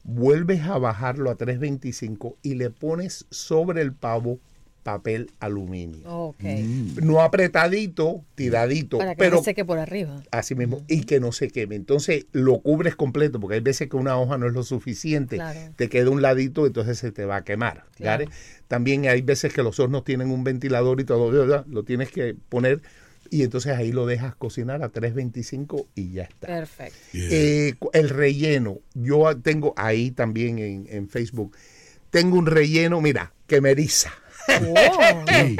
vuelves 0.09 0.62
a 0.62 0.79
bajarlo 0.79 1.31
a 1.31 1.35
325 1.37 2.38
y 2.43 2.55
le 2.55 2.71
pones 2.71 3.27
sobre 3.31 3.83
el 3.83 3.93
pavo 3.93 4.41
papel 4.83 5.31
aluminio. 5.38 6.09
Ok. 6.11 6.43
No 7.03 7.21
apretadito, 7.21 8.25
tiradito, 8.35 8.97
Para 8.97 9.15
que 9.15 9.19
pero 9.19 9.37
no 9.37 9.43
seque 9.43 9.67
por 9.67 9.79
arriba. 9.79 10.23
así 10.31 10.55
mismo 10.55 10.81
y 10.88 11.03
que 11.03 11.21
no 11.21 11.31
se 11.31 11.49
queme. 11.50 11.77
Entonces 11.77 12.25
lo 12.33 12.61
cubres 12.61 12.97
completo 12.97 13.38
porque 13.38 13.57
hay 13.57 13.61
veces 13.61 13.91
que 13.91 13.97
una 13.97 14.19
hoja 14.19 14.38
no 14.38 14.47
es 14.47 14.55
lo 14.55 14.62
suficiente, 14.62 15.37
Claro. 15.37 15.61
te 15.77 15.91
queda 15.91 16.09
un 16.09 16.23
ladito 16.23 16.67
entonces 16.67 16.97
se 16.99 17.12
te 17.12 17.27
va 17.27 17.37
a 17.37 17.45
quemar. 17.45 17.85
Claro. 17.97 18.25
¿vale? 18.25 18.37
También 18.67 19.07
hay 19.09 19.21
veces 19.21 19.53
que 19.53 19.62
los 19.62 19.79
hornos 19.79 20.05
tienen 20.05 20.31
un 20.31 20.43
ventilador 20.43 21.00
y 21.00 21.05
todo, 21.05 21.31
¿verdad? 21.31 21.67
lo 21.69 21.83
tienes 21.83 22.11
que 22.11 22.35
poner 22.49 22.81
y 23.31 23.43
entonces 23.43 23.77
ahí 23.77 23.93
lo 23.93 24.07
dejas 24.07 24.35
cocinar 24.35 24.83
a 24.83 24.89
325 24.89 25.89
y 25.95 26.13
ya 26.13 26.23
está. 26.25 26.47
Perfecto. 26.47 26.97
Eh, 27.15 27.75
el 27.93 28.09
relleno, 28.09 28.79
yo 28.95 29.37
tengo 29.41 29.75
ahí 29.77 30.11
también 30.11 30.59
en, 30.59 30.87
en 30.91 31.09
Facebook, 31.09 31.57
tengo 32.11 32.39
un 32.39 32.47
relleno, 32.47 33.01
mira, 33.01 33.33
que 33.47 33.61
me 33.61 33.71
eriza. 33.73 34.13
Wow, 34.61 35.25
mío. 35.27 35.57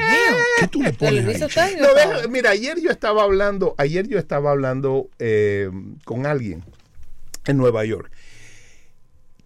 ¿Qué 0.61 0.69
tú 0.69 0.83
le 0.83 0.93
¿Te 0.93 0.99
pones 1.07 1.57
ahí? 1.59 1.77
No, 1.79 1.93
deja- 1.95 2.27
mira, 2.29 2.51
ayer 2.51 2.81
yo 2.81 2.91
estaba 2.91 3.23
hablando, 3.23 3.75
ayer 3.77 4.09
yo 4.09 4.19
estaba 4.19 4.51
hablando 4.51 5.11
eh, 5.19 5.71
con 6.05 6.25
alguien 6.27 6.65
en 7.47 7.57
Nueva 7.59 7.85
York. 7.85 8.11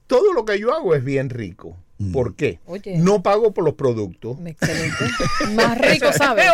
Todo 0.06 0.32
lo 0.32 0.44
que 0.44 0.58
yo 0.58 0.72
hago 0.74 0.94
es 0.94 1.02
bien 1.04 1.28
rico. 1.30 1.76
¿Por 2.12 2.34
qué? 2.34 2.58
Oye. 2.66 2.96
No 2.98 3.22
pago 3.22 3.52
por 3.52 3.64
los 3.64 3.74
productos. 3.74 4.38
Excelente. 4.46 5.04
Más 5.54 5.78
rico, 5.78 6.12
¿sabes? 6.12 6.46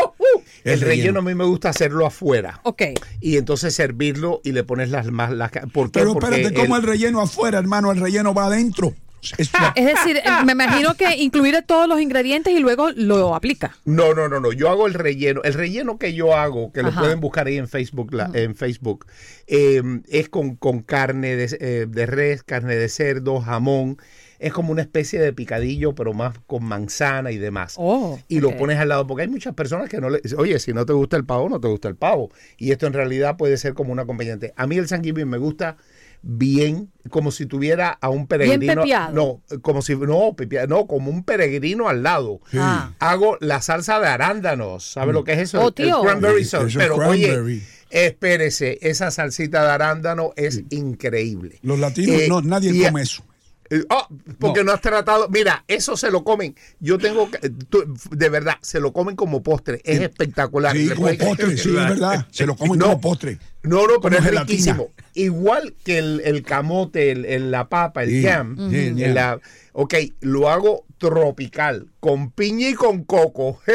El, 0.65 0.73
El 0.73 0.81
relleno. 0.81 1.21
a 1.21 1.23
mí 1.23 1.35
me 1.35 1.45
gusta 1.45 1.69
hacerlo 1.71 2.05
afuera. 2.07 2.61
Ok. 2.65 2.83
Y 3.21 3.37
entonces 3.37 3.75
servirlo 3.75 4.41
y 4.45 4.53
le 4.53 4.65
pones 4.65 4.91
las 4.91 5.07
más 5.07 5.31
las 5.31 5.51
¿Por 5.73 5.91
qué? 5.91 6.01
Pero 6.01 6.13
Porque 6.15 6.27
espérate, 6.37 6.55
¿cómo 6.55 6.77
el- 6.77 6.83
el 6.83 6.89
relleno 6.89 7.21
afuera, 7.21 7.59
hermano? 7.59 7.93
El 7.93 8.01
relleno 8.01 8.35
va 8.35 8.47
adentro. 8.47 8.95
Es 9.37 9.51
Es 9.75 9.85
decir, 9.85 10.17
eh, 10.19 10.23
me 10.45 10.53
imagino 10.53 10.95
que 10.95 11.17
incluir 11.17 11.65
todos 11.67 11.89
los 11.89 12.01
ingredientes 12.01 12.53
y 12.53 12.61
luego 12.61 12.91
lo 12.93 13.35
aplica. 13.35 13.77
No, 13.85 14.15
no, 14.15 14.29
no, 14.29 14.39
no. 14.39 14.53
Yo 14.53 14.71
hago 14.71 14.87
el 14.87 14.95
relleno. 14.95 15.41
El 15.43 15.55
relleno 15.55 15.99
que 15.99 16.15
yo 16.15 16.37
hago, 16.37 16.71
que 16.73 16.83
lo 16.83 16.91
Ajá. 16.91 17.01
pueden 17.01 17.19
buscar 17.19 17.49
ahí 17.49 17.59
en 17.59 17.67
Facebook, 17.67 18.15
la- 18.15 18.31
en 18.33 18.55
Facebook, 18.55 19.07
eh, 19.49 19.83
es 20.09 20.29
con, 20.29 20.55
con 20.55 20.83
carne 20.83 21.35
de, 21.35 21.57
eh, 21.61 21.87
de 21.89 22.07
res, 22.07 22.45
carne 22.45 22.77
de 22.77 22.89
cerdo, 22.89 23.41
jamón. 23.41 23.99
Es 24.39 24.53
como 24.53 24.71
una 24.73 24.83
especie 24.83 25.21
de 25.21 25.33
picadillo, 25.33 25.95
pero 25.95 26.13
más 26.13 26.37
con 26.47 26.65
manzana 26.65 27.33
y 27.33 27.39
demás. 27.39 27.75
Oh, 27.77 28.19
y 28.29 28.41
lo 28.41 28.57
pones 28.57 28.79
al 28.79 28.89
lado, 28.89 29.07
porque 29.07 29.23
hay 29.23 29.29
muchas 29.29 29.55
personas 29.55 29.89
que 29.89 30.01
no 30.01 30.11
le. 30.11 30.21
Oye, 30.37 30.59
si 30.61 30.73
no 30.73 30.87
te 30.87 30.93
gusta 30.93 31.17
el 31.17 31.25
pavo, 31.25 31.49
no 31.49 31.61
te 31.61 31.67
gusta 31.69 31.89
el 31.89 31.97
pavo. 31.97 32.31
Y 32.57 32.71
esto 32.71 32.87
en 32.87 32.93
realidad 32.93 33.37
puede 33.37 33.57
ser 33.57 33.75
como 33.75 33.93
un 33.93 33.99
acompañante. 33.99 34.53
A 34.57 34.67
mí 34.67 34.77
el 34.77 34.87
Thanksgiving 34.89 35.29
me 35.29 35.39
gusta 35.39 35.77
bien, 36.23 36.91
como 37.11 37.31
si 37.31 37.47
tuviera 37.47 37.91
a 38.01 38.09
un 38.11 38.27
peregrino. 38.27 38.83
pepiado. 38.83 39.13
No, 39.51 39.59
como 39.61 39.83
si. 39.83 39.95
No, 39.97 40.35
pepia- 40.37 40.67
no, 40.69 40.87
como 40.87 41.11
un 41.11 41.25
peregrino 41.25 41.89
al 41.89 42.03
lado. 42.03 42.41
Ah. 42.55 42.93
Hago 43.01 43.39
la 43.41 43.61
salsa 43.63 43.99
de 44.01 44.07
arándanos. 44.09 44.85
¿Sabe 44.85 45.13
lo 45.13 45.25
que 45.25 45.33
es 45.33 45.39
eso? 45.41 45.61
Oh, 45.65 45.73
El- 45.77 45.91
cranberry 46.03 46.45
sauce. 46.45 46.79
Pero 46.79 46.97
cranberry. 46.97 47.55
oye, 47.55 47.63
espérese, 47.91 48.79
esa 48.83 49.11
salsita 49.11 49.65
de 49.65 49.71
arándano 49.71 50.33
es 50.37 50.63
increíble. 50.71 51.59
Los 51.63 51.79
latinos, 51.79 52.21
Eh, 52.21 52.27
no, 52.29 52.41
nadie 52.43 52.73
y- 52.75 52.83
come 52.85 53.03
eso. 53.03 53.23
Eh, 53.71 53.85
ah, 53.91 54.09
porque 54.39 54.61
no. 54.61 54.67
No. 54.67 54.73
has 54.73 54.81
tratado. 54.81 55.29
Mira, 55.29 55.65
eso 55.69 55.97
se 55.97 56.11
lo 56.11 56.25
comen. 56.25 56.55
Yo 56.81 56.99
tengo. 56.99 57.31
que- 57.31 57.51
tú- 57.51 57.85
de 58.11 58.29
verdad, 58.29 58.55
se 58.61 58.81
lo 58.81 58.93
comen 58.93 59.17
como 59.17 59.43
postre. 59.43 59.81
Es 59.85 60.01
espectacular. 60.01 60.77
Sí, 60.77 60.89
como 60.89 61.03
pueden- 61.03 61.19
postre, 61.19 61.57
sí, 61.57 61.69
es 61.71 61.75
verdad. 61.75 62.27
Se 62.31 62.47
lo 62.47 62.57
comen 62.57 62.79
No. 62.79 62.87
como 62.87 63.01
postre. 63.01 63.39
No, 63.63 63.87
no, 63.87 64.01
pero 64.01 64.17
es 64.19 64.25
gelatina. 64.25 64.43
riquísimo. 64.45 64.91
Igual 65.15 65.75
que 65.85 65.99
el, 65.99 66.23
el 66.25 66.43
camote, 66.43 67.11
el, 67.11 67.25
el- 67.25 67.51
la 67.51 67.69
papa, 67.69 68.05
el 68.05 68.11
Sí, 68.11 68.23
jam. 68.23 68.57
el 68.73 69.15
la- 69.15 69.41
ok, 69.73 69.95
lo 70.21 70.49
hago 70.49 70.85
tropical, 70.99 71.87
con 72.01 72.31
piña 72.31 72.69
y 72.69 72.75
con 72.75 73.05
coco. 73.05 73.61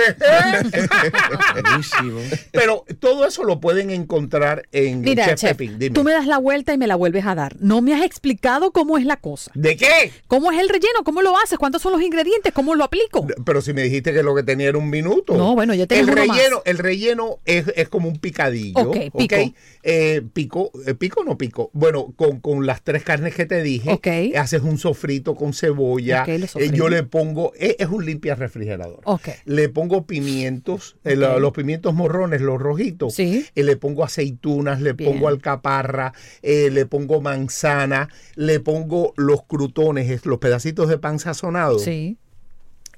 Buenísimo. 1.54 2.20
pero 2.52 2.86
todo 3.00 3.26
eso 3.26 3.44
lo 3.44 3.60
pueden 3.60 3.90
encontrar 3.90 4.64
en 4.72 5.02
Mira, 5.02 5.26
Chef 5.26 5.40
chef, 5.40 5.52
Pepín. 5.58 5.80
Dime. 5.80 5.94
tú 5.94 6.04
me 6.04 6.12
das 6.12 6.26
la 6.28 6.38
vuelta 6.38 6.74
y 6.74 6.78
me 6.78 6.88
la 6.88 6.96
vuelves 6.96 7.26
a 7.26 7.36
dar. 7.36 7.56
No 7.60 7.82
me 7.82 7.94
has 7.94 8.04
explicado 8.04 8.72
cómo 8.72 8.98
es 8.98 9.06
la 9.06 9.18
cosa. 9.18 9.52
¿De 9.56 9.76
qué? 9.76 10.12
¿Cómo 10.28 10.52
es 10.52 10.60
el 10.60 10.70
relleno? 10.70 11.04
¿Cómo 11.04 11.22
lo 11.22 11.38
haces? 11.38 11.58
¿Cuántos 11.58 11.82
son 11.82 11.92
los 11.94 12.02
ingredientes? 12.02 12.54
¿Cómo 12.54 12.76
lo 12.76 12.84
aplico? 12.84 13.26
Pero 13.46 13.62
si 13.62 13.74
me 13.74 13.84
dijiste 13.84 14.14
que 14.14 14.24
lo 14.24 14.36
que 14.36 14.44
tenía 14.44 14.70
era 14.70 14.78
un 14.78 14.90
minuto. 14.90 15.36
No, 15.36 15.54
bueno, 15.56 15.74
ya 15.74 15.88
tenemos 15.88 16.10
el 16.10 16.14
uno 16.18 16.26
más. 16.28 16.38
relleno, 16.38 16.62
El 16.66 16.78
relleno 16.78 17.40
es, 17.46 17.66
es 17.76 17.90
como 17.90 18.08
un 18.10 18.18
picadillo. 18.20 18.80
Ok, 18.80 18.98
pico. 19.18 19.36
Eh, 19.84 20.22
pico, 20.34 20.72
eh, 20.88 20.94
pico 20.94 21.22
o 21.22 21.24
no 21.24 21.38
pico. 21.38 21.70
Bueno, 21.74 22.14
con, 22.16 22.40
con 22.40 22.66
las 22.66 22.82
tres 22.84 23.04
carnes 23.04 23.36
que 23.36 23.46
te 23.46 23.62
dije, 23.62 24.00
haces 24.38 24.62
un 24.62 24.78
sofrito 24.78 25.36
con 25.36 25.54
cebolla. 25.54 26.22
Ok, 26.24 26.28
lo 26.30 26.62
Eh, 26.62 26.72
yo 26.74 26.90
le 26.90 27.04
pongo, 27.04 27.52
es, 27.56 27.76
es 27.80 27.88
un 27.90 28.06
limpia 28.14 28.36
refrigerador. 28.36 29.02
Ok. 29.06 29.30
Le 29.46 29.70
pongo 29.70 30.06
pimientos, 30.06 30.96
eh, 31.04 31.16
los 31.16 31.52
pimientos 31.52 31.94
morrones, 31.94 32.42
los 32.42 32.62
rojitos. 32.62 33.14
Sí. 33.16 33.46
Eh, 33.56 33.64
le 33.64 33.76
pongo 33.76 34.04
aceitunas, 34.04 34.82
le 34.82 34.94
Bien. 34.94 35.12
pongo 35.12 35.28
alcaparra, 35.28 36.14
eh, 36.42 36.70
le 36.72 36.86
pongo 36.86 37.22
manzana, 37.22 38.10
le 38.36 38.60
pongo 38.60 39.14
los 39.18 39.44
crutones, 39.44 40.10
es- 40.10 40.26
los 40.26 40.38
pedacitos 40.40 40.88
de 40.90 40.98
pan 40.98 41.20
sazonado 41.20 41.80
Sí. 41.80 42.18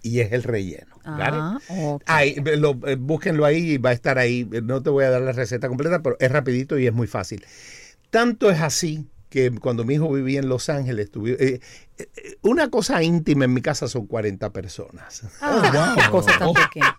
y 0.01 0.19
es 0.19 0.31
el 0.33 0.43
relleno. 0.43 0.95
Ah, 1.05 1.59
ok. 1.69 2.03
Ahí, 2.07 2.35
lo- 2.57 2.73
búsquenlo 2.73 3.45
ahí 3.45 3.73
y 3.73 3.77
va 3.77 3.91
a 3.91 3.93
estar 3.93 4.17
ahí. 4.17 4.47
No 4.63 4.81
te 4.83 4.89
voy 4.89 5.05
a 5.05 5.09
dar 5.11 5.21
la 5.21 5.31
receta 5.31 5.67
completa, 5.67 6.01
pero 6.01 6.17
es 6.19 6.31
rapidito 6.31 6.77
y 6.79 6.87
es 6.87 6.93
muy 6.93 7.07
fácil. 7.07 7.45
Tanto 8.09 8.49
es 8.49 8.59
así 8.61 9.05
que 9.35 9.51
cuando 9.51 9.83
mi 9.83 9.95
hijo 9.95 10.09
vivía 10.13 10.39
en 10.39 10.47
Los 10.47 10.69
Ángeles, 10.69 11.11
tuvi- 11.11 11.35
eh, 11.37 11.59
eh, 11.97 12.07
una 12.41 12.69
cosa 12.69 13.03
íntima 13.03 13.43
en 13.43 13.53
mi 13.53 13.61
casa 13.61 13.89
son 13.89 14.07
40 14.07 14.53
personas. 14.53 15.23
Ah, 15.41 15.93
wow. 15.95 16.03
qué 16.05 16.09
cosa 16.09 16.39
tan 16.39 16.47
Oh. 16.47 16.53
pequeña. 16.53 16.97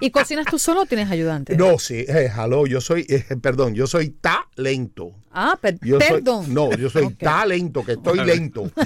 ¿Y 0.00 0.10
cocinas 0.10 0.46
tú 0.46 0.58
solo 0.58 0.82
o 0.82 0.86
tienes 0.86 1.08
ayudante? 1.10 1.56
No, 1.56 1.78
sí, 1.78 2.04
eh, 2.08 2.28
hello, 2.36 2.66
yo 2.66 2.80
soy, 2.80 3.06
eh, 3.08 3.24
perdón, 3.40 3.74
yo 3.74 3.86
soy 3.86 4.08
talento. 4.10 5.12
Ah, 5.30 5.56
per- 5.60 5.78
Yo 5.80 6.00
soy- 6.00 6.08
perdón. 6.22 6.52
no, 6.52 6.72
yo 6.76 6.90
soy 6.90 7.04
Ok. 7.04 7.18
talento, 7.18 7.84
que 7.84 7.92
estoy 7.92 8.18
lento. 8.24 8.68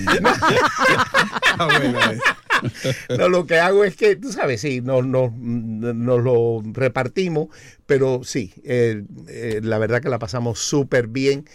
Ah, 1.58 1.66
bueno. 1.78 1.98
No, 3.18 3.28
lo 3.28 3.46
que 3.46 3.58
hago 3.58 3.84
es 3.84 3.96
que, 3.96 4.16
tú 4.16 4.32
sabes, 4.32 4.60
sí, 4.60 4.80
nos, 4.82 5.06
nos, 5.06 5.32
nos 5.32 6.22
lo 6.22 6.62
repartimos, 6.72 7.48
pero 7.86 8.20
sí, 8.24 8.52
eh, 8.64 9.02
eh, 9.28 9.60
la 9.62 9.78
verdad 9.78 10.02
que 10.02 10.08
la 10.10 10.18
pasamos 10.18 10.58
súper 10.58 11.06
bien. 11.08 11.46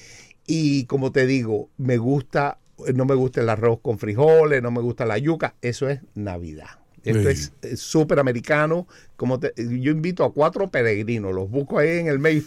Y 0.48 0.86
como 0.86 1.12
te 1.12 1.26
digo, 1.26 1.70
me 1.78 1.98
gusta, 1.98 2.60
no 2.94 3.06
me 3.06 3.16
gusta 3.16 3.42
el 3.42 3.50
arroz 3.50 3.80
con 3.82 3.98
frijoles, 3.98 4.62
no 4.62 4.72
me 4.72 4.82
gusta 4.82 5.06
la 5.06 5.18
yuca, 5.18 5.56
eso 5.62 5.90
es 5.90 6.02
Navidad. 6.14 6.85
Esto 7.06 7.32
Sí. 7.32 7.50
es 7.62 7.80
súper 7.80 8.20
americano. 8.20 8.88
Como 9.16 9.40
te- 9.40 9.54
yo 9.56 9.92
invito 9.92 10.26
a 10.26 10.34
cuatro 10.34 10.70
peregrinos, 10.70 11.34
los 11.34 11.50
busco 11.50 11.80
ahí 11.80 12.00
en 12.00 12.08
el, 12.08 12.20
May, 12.20 12.44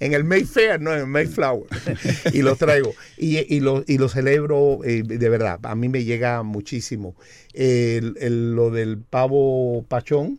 en 0.00 0.12
el 0.12 0.24
Mayfair, 0.24 0.78
no 0.78 0.92
en 0.92 0.98
el 1.00 1.06
Mayflower, 1.06 1.64
y 2.34 2.42
los 2.42 2.58
traigo. 2.58 2.92
Y, 3.16 3.38
y 3.54 3.60
lo, 3.60 3.82
y 3.86 3.96
lo 3.96 4.08
celebro 4.10 4.80
eh, 4.84 5.02
de 5.02 5.28
verdad. 5.30 5.58
A 5.62 5.74
mí 5.74 5.88
me 5.88 6.04
llega 6.04 6.42
muchísimo. 6.42 7.16
El- 7.54 8.14
el- 8.20 8.54
lo 8.54 8.70
del 8.70 8.98
pavo 8.98 9.84
pachón, 9.88 10.38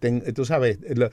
ten- 0.00 0.24
tú 0.34 0.44
sabes, 0.44 0.78
lo- 0.96 1.10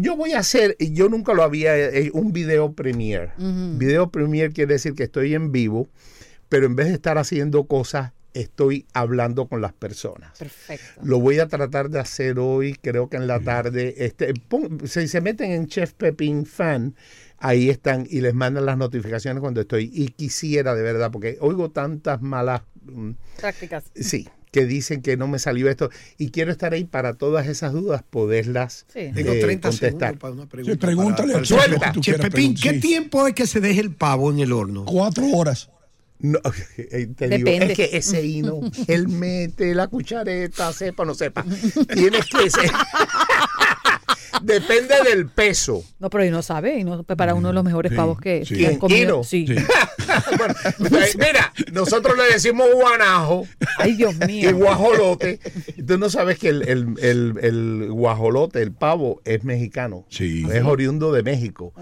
yo 0.00 0.16
voy 0.16 0.32
a 0.32 0.38
hacer, 0.38 0.76
y 0.78 0.92
yo 0.94 1.08
nunca 1.10 1.34
lo 1.34 1.42
había, 1.42 1.76
eh, 1.76 2.10
un 2.14 2.32
video 2.32 2.72
premiere. 2.72 3.32
Video 3.36 4.10
premiere 4.10 4.52
quiere 4.54 4.72
decir 4.74 4.94
que 4.94 5.02
estoy 5.02 5.34
en 5.34 5.52
vivo, 5.52 5.88
pero 6.48 6.64
en 6.66 6.74
vez 6.74 6.86
de 6.88 6.94
estar 6.94 7.18
haciendo 7.18 7.64
cosas, 7.64 8.12
estoy 8.34 8.86
hablando 8.92 9.46
con 9.46 9.60
las 9.60 9.72
personas. 9.72 10.38
Perfecto. 10.38 11.00
Lo 11.02 11.18
voy 11.20 11.38
a 11.38 11.48
tratar 11.48 11.90
de 11.90 11.98
hacer 12.00 12.38
hoy, 12.38 12.74
creo 12.80 13.08
que 13.08 13.16
en 13.16 13.26
la 13.26 13.40
tarde. 13.40 13.94
Este, 13.98 14.32
si 14.86 15.08
se 15.08 15.20
meten 15.20 15.50
en 15.52 15.66
Chef 15.66 15.92
Pepin 15.94 16.46
Fan, 16.46 16.94
ahí 17.38 17.70
están 17.70 18.06
y 18.08 18.20
les 18.20 18.34
mandan 18.34 18.66
las 18.66 18.76
notificaciones 18.78 19.40
cuando 19.40 19.60
estoy. 19.60 19.90
Y 19.92 20.08
quisiera 20.08 20.74
de 20.74 20.82
verdad, 20.82 21.10
porque 21.10 21.38
oigo 21.40 21.70
tantas 21.70 22.20
malas, 22.22 22.62
mm, 22.84 23.10
Prácticas. 23.38 23.84
sí, 23.94 24.28
que 24.52 24.66
dicen 24.66 25.00
que 25.00 25.16
no 25.16 25.28
me 25.28 25.38
salió 25.38 25.68
esto. 25.70 25.90
Y 26.18 26.30
quiero 26.30 26.50
estar 26.50 26.72
ahí 26.72 26.84
para 26.84 27.14
todas 27.14 27.46
esas 27.46 27.72
dudas, 27.72 28.02
poderlas 28.08 28.84
Sí. 28.92 29.10
Tengo 29.14 29.32
eh, 29.32 29.40
30 29.40 29.68
contestar. 29.68 29.90
segundos 29.98 30.18
para 30.20 30.32
una 30.34 30.46
pregunta. 30.48 30.72
Sí, 30.72 30.78
pregúntale 30.86 31.32
para- 31.78 31.90
al 31.92 32.00
chef 32.00 32.20
Pepín, 32.20 32.54
¿qué. 32.54 32.70
Sí. 32.74 32.80
tiempo 32.80 33.26
es 33.26 33.34
que 33.34 33.46
se 33.46 33.60
deje 33.60 33.80
el 33.80 33.94
pavo 33.94 34.30
en 34.32 34.40
el 34.40 34.52
horno? 34.52 34.84
Cuatro 34.84 35.24
horas. 35.32 35.70
No, 36.20 36.38
te 36.76 37.28
digo, 37.28 37.50
Depende. 37.50 37.64
es 37.72 37.76
que 37.76 37.90
ese 37.96 38.24
hino, 38.24 38.60
él 38.88 39.08
mete 39.08 39.74
la 39.74 39.88
cuchareta, 39.88 40.72
sepa 40.72 41.02
o 41.02 41.06
no 41.06 41.14
sepa. 41.14 41.44
Tienes 41.94 42.26
que 42.26 42.50
ser. 42.50 42.70
depende 44.42 44.94
del 45.04 45.26
peso. 45.28 45.82
No, 45.98 46.08
pero 46.10 46.24
y 46.24 46.30
no 46.30 46.42
sabe, 46.42 46.78
y 46.78 46.84
no 46.84 47.02
prepara 47.02 47.34
uno 47.34 47.48
de 47.48 47.54
los 47.54 47.64
mejores 47.64 47.90
Sí, 47.90 47.96
pavos 47.96 48.18
que 48.20 48.44
sí. 48.46 48.56
que 48.56 48.64
han 48.66 48.70
¿Quién? 48.72 48.78
comido. 48.78 49.24
Sí. 49.24 49.46
Sí. 49.46 49.54
Bueno, 50.38 50.54
eh, 51.04 51.12
mira, 51.18 51.52
nosotros 51.72 52.16
le 52.16 52.32
decimos 52.32 52.66
guanajo 52.74 53.46
Ay, 53.78 53.94
Dios 53.96 54.14
y 54.22 54.26
mío. 54.26 54.56
guajolote. 54.56 55.40
Y 55.76 55.82
tú 55.82 55.98
no 55.98 56.08
sabes 56.10 56.38
que 56.38 56.48
el, 56.48 56.62
el- 56.68 56.94
el- 57.00 57.34
el 57.42 57.88
guajolote, 57.90 58.62
el 58.62 58.72
pavo, 58.72 59.20
es 59.24 59.44
mexicano. 59.44 60.06
Sí. 60.08 60.46
Es 60.52 60.64
oriundo 60.64 61.12
de 61.12 61.22
México. 61.22 61.72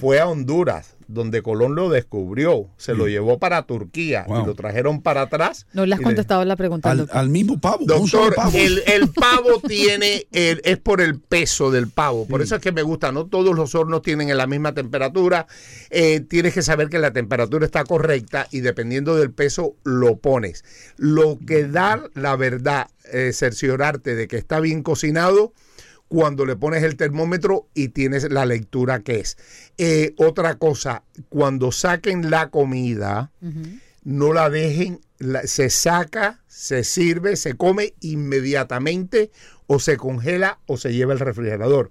Fue 0.00 0.18
a 0.20 0.26
Honduras, 0.26 0.96
donde 1.08 1.42
Colón 1.42 1.74
lo 1.74 1.88
descubrió. 1.88 2.68
Se 2.76 2.94
lo 2.94 3.08
llevó 3.08 3.38
para 3.38 3.62
Turquía 3.64 4.24
Wow. 4.28 4.42
y 4.42 4.46
lo 4.46 4.54
trajeron 4.54 5.02
para 5.02 5.22
atrás. 5.22 5.66
No 5.72 5.86
le 5.86 5.94
has 5.94 6.00
contestado 6.00 6.44
la 6.44 6.54
pregunta. 6.54 6.94
Al, 7.10 7.28
mismo 7.30 7.58
pavo. 7.58 7.84
Doctor, 7.84 8.34
pavo. 8.34 8.52
el, 8.56 8.82
el 8.86 9.08
pavo 9.12 9.60
tiene, 9.66 10.26
el- 10.32 10.60
es 10.64 10.78
por 10.78 11.00
el 11.00 11.18
peso 11.18 11.70
del 11.70 11.88
pavo. 11.88 12.26
Por 12.28 12.42
eso 12.42 12.56
es 12.56 12.62
que 12.62 12.72
me 12.72 12.82
gusta. 12.82 13.10
No 13.10 13.26
todos 13.26 13.56
los 13.56 13.74
hornos 13.74 14.02
tienen 14.02 14.36
la 14.36 14.46
misma 14.46 14.74
temperatura. 14.74 15.46
Eh, 15.90 16.20
tienes 16.20 16.52
que 16.54 16.62
saber 16.62 16.88
que 16.90 16.98
la 16.98 17.12
temperatura 17.12 17.64
está 17.64 17.84
correcta 17.84 18.46
y 18.50 18.60
dependiendo 18.60 19.16
del 19.16 19.32
peso 19.32 19.74
lo 19.84 20.16
pones. 20.18 20.64
Lo 20.98 21.38
que 21.46 21.66
da 21.66 22.02
la 22.14 22.36
verdad, 22.36 22.88
eh, 23.12 23.32
cerciorarte 23.32 24.14
de 24.14 24.28
que 24.28 24.36
está 24.36 24.60
bien 24.60 24.82
cocinado 24.82 25.52
cuando 26.08 26.46
le 26.46 26.56
pones 26.56 26.82
el 26.82 26.96
termómetro 26.96 27.68
y 27.74 27.88
tienes 27.88 28.30
la 28.30 28.46
lectura 28.46 29.00
que 29.00 29.20
es. 29.20 29.36
Eh, 29.76 30.14
otra 30.16 30.56
cosa, 30.56 31.04
cuando 31.28 31.70
saquen 31.70 32.30
la 32.30 32.50
comida, 32.50 33.30
no 34.04 34.32
la 34.32 34.48
dejen, 34.50 35.00
la- 35.18 35.42
se 35.46 35.70
saca, 35.70 36.40
se 36.46 36.84
sirve, 36.84 37.36
se 37.36 37.54
come 37.54 37.94
inmediatamente 38.00 39.30
o 39.70 39.78
se 39.78 39.98
congela 39.98 40.60
o 40.66 40.78
se 40.78 40.94
lleva 40.94 41.12
al 41.12 41.18
refrigerador. 41.18 41.90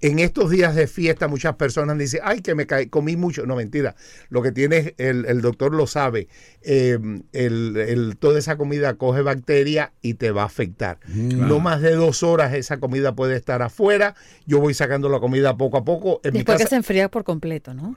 En 0.00 0.18
estos 0.18 0.50
días 0.50 0.74
de 0.74 0.88
fiesta 0.88 1.28
muchas 1.28 1.54
personas 1.54 1.96
dicen, 1.96 2.20
ay, 2.24 2.40
que 2.40 2.56
me 2.56 2.66
caí, 2.66 2.88
comí 2.88 3.16
mucho. 3.16 3.46
No, 3.46 3.54
mentira. 3.54 3.94
Lo 4.28 4.42
que 4.42 4.50
tiene, 4.50 4.94
el, 4.98 5.24
el 5.26 5.40
doctor 5.40 5.72
lo 5.72 5.86
sabe, 5.86 6.26
eh, 6.62 6.98
el- 7.32 7.76
el- 7.76 8.16
toda 8.18 8.40
esa 8.40 8.56
comida 8.56 8.94
coge 8.94 9.22
bacteria 9.22 9.92
y 10.02 10.14
te 10.14 10.32
va 10.32 10.42
a 10.42 10.46
afectar. 10.46 10.98
No 11.14 11.60
más 11.60 11.80
de 11.80 11.94
dos 11.94 12.24
horas 12.24 12.54
esa 12.54 12.80
comida 12.80 13.14
puede 13.14 13.36
estar 13.36 13.62
afuera. 13.62 14.16
Yo 14.44 14.58
voy 14.58 14.74
sacando 14.74 15.08
la 15.08 15.20
comida 15.20 15.56
poco 15.56 15.76
a 15.76 15.84
poco. 15.84 16.20
En 16.24 16.32
mi 16.32 16.38
Después 16.40 16.58
que 16.58 16.66
se 16.66 16.76
enfría 16.76 17.08
por 17.08 17.22
completo, 17.22 17.72
¿no? 17.72 17.90
bu- 17.92 17.96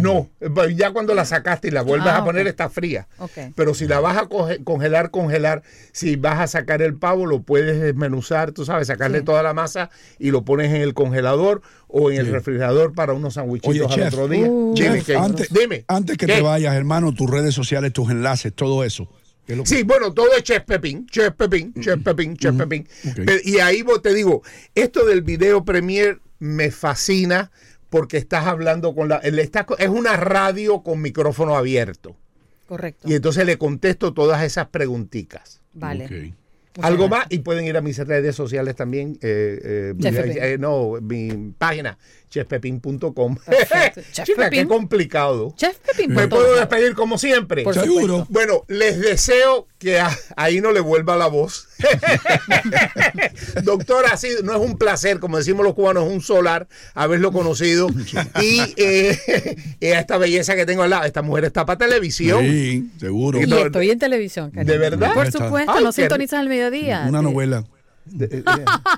no, 0.00 0.28
eh, 0.40 0.74
ya 0.74 0.90
cuando 0.92 1.14
la 1.14 1.24
sacaste 1.24 1.68
y 1.68 1.70
la 1.70 1.82
vuelves 1.82 2.08
Ah, 2.08 2.18
a 2.18 2.24
poner 2.24 2.42
ok. 2.42 2.48
está 2.48 2.68
fría. 2.68 3.06
Pero 3.54 3.74
si 3.74 3.86
la 3.86 4.00
vas 4.00 4.16
a 4.18 4.28
congelar, 4.64 5.10
congelar, 5.10 5.62
si 5.92 6.16
vas 6.16 6.40
a 6.40 6.46
sacar 6.46 6.82
el 6.82 6.94
pavo, 6.94 7.26
lo 7.26 7.42
puedes 7.42 7.80
desmenuzar, 7.80 8.52
tú 8.52 8.64
sabes, 8.64 8.88
sacarle 8.88 9.18
Sí. 9.20 9.24
toda 9.24 9.42
la 9.42 9.52
masa 9.54 9.90
y 10.18 10.30
lo 10.30 10.44
pones 10.44 10.68
en 10.74 10.80
el 10.80 10.94
congelador 10.94 11.62
o 11.86 12.10
en 12.10 12.18
el 12.18 12.32
refrigerador 12.32 12.94
para 12.94 13.12
unos 13.12 13.36
Oye, 13.36 13.60
sandwichitos 13.60 13.92
al 13.92 13.96
chef, 13.98 14.14
otro 14.14 14.28
día. 14.28 14.46
Uh, 14.48 14.74
Dime, 14.74 15.02
antes, 15.18 15.48
Dime. 15.52 15.84
antes 15.88 16.16
que 16.16 16.26
¿Qué? 16.26 16.34
te 16.36 16.42
vayas, 16.42 16.74
hermano, 16.74 17.12
tus 17.12 17.30
redes 17.30 17.54
sociales, 17.54 17.92
tus 17.92 18.10
enlaces, 18.10 18.52
todo 18.54 18.82
eso. 18.84 19.08
¿Qué 19.46 19.52
es 19.52 19.58
lo 19.58 19.64
que- 19.64 19.70
Sí, 19.70 19.82
bueno, 19.82 20.12
todo 20.12 20.28
es 20.36 20.42
Chef 20.42 20.64
Pepín, 20.64 21.06
Chef 21.06 21.34
Pepín, 21.34 21.74
Chef 21.80 22.00
Pepín, 22.02 22.36
Chef 22.36 22.54
Pepín. 22.56 22.88
Ok. 23.08 23.20
Pero- 23.26 23.40
y 23.44 23.58
ahí 23.58 23.82
vos 23.82 24.00
te 24.02 24.14
digo, 24.14 24.42
esto 24.74 25.04
del 25.04 25.22
video 25.22 25.64
premier 25.64 26.20
me 26.38 26.70
fascina 26.70 27.50
porque 27.90 28.16
estás 28.16 28.46
hablando 28.46 28.94
con 28.94 29.08
la... 29.08 29.16
el- 29.16 29.38
estás 29.38 29.66
es 29.78 29.88
una 29.88 30.16
radio 30.16 30.82
con 30.82 31.02
micrófono 31.02 31.56
abierto. 31.56 32.16
Correcto. 32.66 33.08
Y 33.08 33.14
entonces 33.14 33.44
le 33.44 33.58
contesto 33.58 34.14
todas 34.14 34.42
esas 34.44 34.68
pregunticas. 34.68 35.60
Vale. 35.74 36.04
Ok. 36.04 36.10
Muchas 36.76 36.88
Algo 36.88 37.08
más 37.08 37.26
y 37.30 37.40
pueden 37.40 37.64
ir 37.64 37.76
a 37.76 37.80
mis 37.80 37.98
redes 37.98 38.36
sociales 38.36 38.76
también. 38.76 39.18
eh, 39.22 39.92
eh, 39.92 40.34
eh, 40.40 40.56
no, 40.58 40.92
mi 41.02 41.52
página, 41.58 41.98
chefpepin.com. 42.30 43.36
Chica, 44.12 44.50
qué 44.50 44.66
complicado. 44.66 45.54
Me 46.08 46.28
puedo 46.28 46.54
despedir 46.56 46.94
como 46.94 47.18
siempre. 47.18 47.64
Por 47.64 47.74
Seguro. 47.74 48.26
Bueno, 48.30 48.64
les 48.68 49.00
deseo 49.00 49.66
que 49.78 49.98
a- 49.98 50.16
ahí 50.36 50.60
no 50.60 50.72
le 50.72 50.80
vuelva 50.80 51.16
la 51.16 51.26
voz. 51.26 51.68
Doctor, 53.62 54.06
ha 54.06 54.16
sido, 54.16 54.42
no 54.42 54.52
es 54.54 54.60
un 54.60 54.78
placer, 54.78 55.18
como 55.18 55.38
decimos 55.38 55.64
los 55.64 55.74
cubanos, 55.74 56.04
es 56.06 56.12
un 56.12 56.20
solar 56.20 56.68
haberlo 56.94 57.32
conocido. 57.32 57.88
y 58.40 58.60
eh, 58.76 59.56
y 59.80 59.86
a 59.86 60.00
esta 60.00 60.18
belleza 60.18 60.54
que 60.54 60.66
tengo 60.66 60.82
al 60.82 60.90
lado, 60.90 61.04
esta 61.04 61.22
mujer 61.22 61.44
está 61.46 61.66
para 61.66 61.78
televisión. 61.78 62.42
Sí, 62.44 62.90
seguro. 62.98 63.40
Y 63.40 63.52
estoy 63.52 63.90
en 63.90 63.98
televisión, 63.98 64.50
cariño. 64.50 64.72
¿De 64.72 64.78
verdad? 64.78 65.14
Por 65.14 65.30
supuesto, 65.32 65.72
Ay, 65.72 65.84
no 65.84 65.92
sintonizas 65.92 66.40
al 66.40 66.48
mediodía. 66.48 67.04
Una 67.08 67.20
Sí. 67.20 67.24
novela. 67.24 67.64
De- 68.10 68.38
eh, 68.38 68.44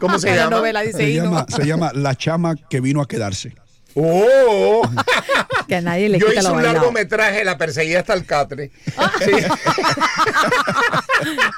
¿Cómo 0.01 0.19
se 0.19 0.29
llama? 0.35 0.57
novela, 0.57 0.81
dice 0.83 0.99
Se 0.99 1.13
llama, 1.15 1.47
se 1.49 1.65
llama 1.67 1.93
La 1.95 2.15
chama 2.17 2.55
que 2.69 2.81
vino 2.81 3.01
a 3.01 3.07
quedarse. 3.09 3.55
Oh, 3.95 4.83
Que 5.69 5.77
a 5.77 5.81
nadie 5.83 6.09
le 6.09 6.19
yo 6.19 6.27
quita 6.27 6.41
hice 6.41 6.49
lo 6.49 6.55
un 6.55 6.57
bailado. 6.57 6.75
largometraje, 6.77 7.45
la 7.45 7.57
perseguí 7.59 7.95
hasta 7.95 8.15
el 8.15 8.25
catre. 8.25 8.71
Sí. 9.25 9.33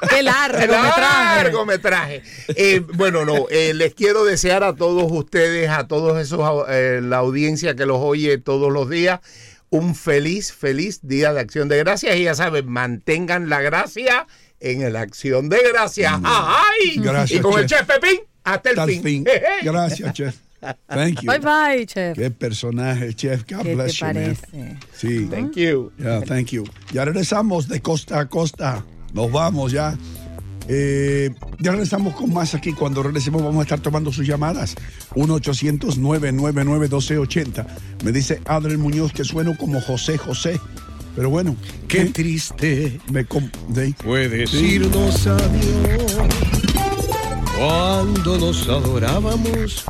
Qué 0.09 0.21
largometraje. 0.23 1.43
largometraje. 1.43 2.23
Eh, 2.49 2.81
bueno, 2.93 3.25
no, 3.25 3.45
eh, 3.49 3.73
les 3.73 3.93
quiero 3.93 4.23
desear 4.25 4.63
a 4.63 4.75
todos 4.75 5.11
ustedes, 5.11 5.69
a 5.69 5.87
todos 5.87 6.19
esos, 6.21 6.65
eh, 6.69 6.99
la 7.01 7.17
audiencia 7.17 7.75
que 7.75 7.85
los 7.85 7.97
oye 7.99 8.37
todos 8.37 8.71
los 8.71 8.89
días, 8.89 9.19
un 9.69 9.95
feliz, 9.95 10.53
feliz 10.53 10.99
día 11.01 11.33
de 11.33 11.39
acción 11.39 11.67
de 11.67 11.77
gracias. 11.77 12.15
Y 12.15 12.23
ya 12.23 12.35
saben, 12.35 12.67
mantengan 12.67 13.49
la 13.49 13.61
gracia 13.61 14.27
en 14.59 14.91
la 14.93 15.01
acción 15.01 15.49
de 15.49 15.59
gracias. 15.73 16.13
¡Ay! 16.23 16.97
Mm. 16.97 17.03
Gracias, 17.03 17.39
y 17.39 17.41
con 17.41 17.59
el 17.59 17.65
chef. 17.65 17.85
Pepín, 17.85 18.21
hasta 18.43 18.69
el 18.71 18.79
Hasta 18.79 18.91
fin. 18.91 19.03
fin. 19.03 19.25
Gracias, 19.63 20.13
chef. 20.13 20.35
Thank 20.87 21.21
you. 21.21 21.31
Bye 21.31 21.39
bye, 21.39 21.85
chef. 21.85 22.17
Qué 22.17 22.31
personaje, 22.31 23.13
chef. 23.13 23.43
God 23.47 23.63
¿Qué 23.63 23.75
bless 23.75 23.99
te 23.99 23.99
you, 23.99 24.05
man. 24.05 24.13
parece? 24.15 24.77
Sí. 24.93 25.27
Thank 25.29 25.55
you. 25.55 25.91
Yeah, 25.99 26.21
thank 26.21 26.47
you. 26.47 26.63
Ya 26.91 27.05
regresamos 27.05 27.67
de 27.67 27.81
costa 27.81 28.19
a 28.19 28.25
costa. 28.27 28.83
Nos 29.13 29.31
vamos 29.31 29.71
ya. 29.71 29.95
Eh, 30.67 31.29
ya 31.59 31.71
regresamos 31.71 32.15
con 32.15 32.33
más 32.33 32.53
aquí. 32.55 32.73
Cuando 32.73 33.03
regresemos 33.03 33.41
vamos 33.43 33.59
a 33.59 33.63
estar 33.63 33.79
tomando 33.79 34.11
sus 34.11 34.25
llamadas. 34.27 34.75
1-800-999-1280. 35.15 37.65
Me 38.03 38.11
dice 38.11 38.41
Adriel 38.45 38.77
Muñoz 38.79 39.11
que 39.13 39.23
sueno 39.23 39.55
como 39.57 39.79
José 39.81 40.17
José. 40.17 40.59
Pero 41.15 41.29
bueno, 41.29 41.55
Qué 41.87 42.01
¿eh? 42.01 42.11
triste 42.13 42.99
me 43.11 43.23
com- 43.25 43.49
de- 43.69 43.93
fue 44.03 44.27
Sí. 44.29 44.35
decirnos 44.37 45.27
adiós 45.27 46.15
cuando 47.57 48.37
nos 48.37 48.67
adorábamos. 48.67 49.85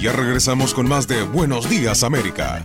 Ya 0.00 0.12
regresamos 0.12 0.72
con 0.74 0.88
más 0.88 1.06
de 1.08 1.22
Buenos 1.24 1.68
Días 1.68 2.02
América. 2.02 2.64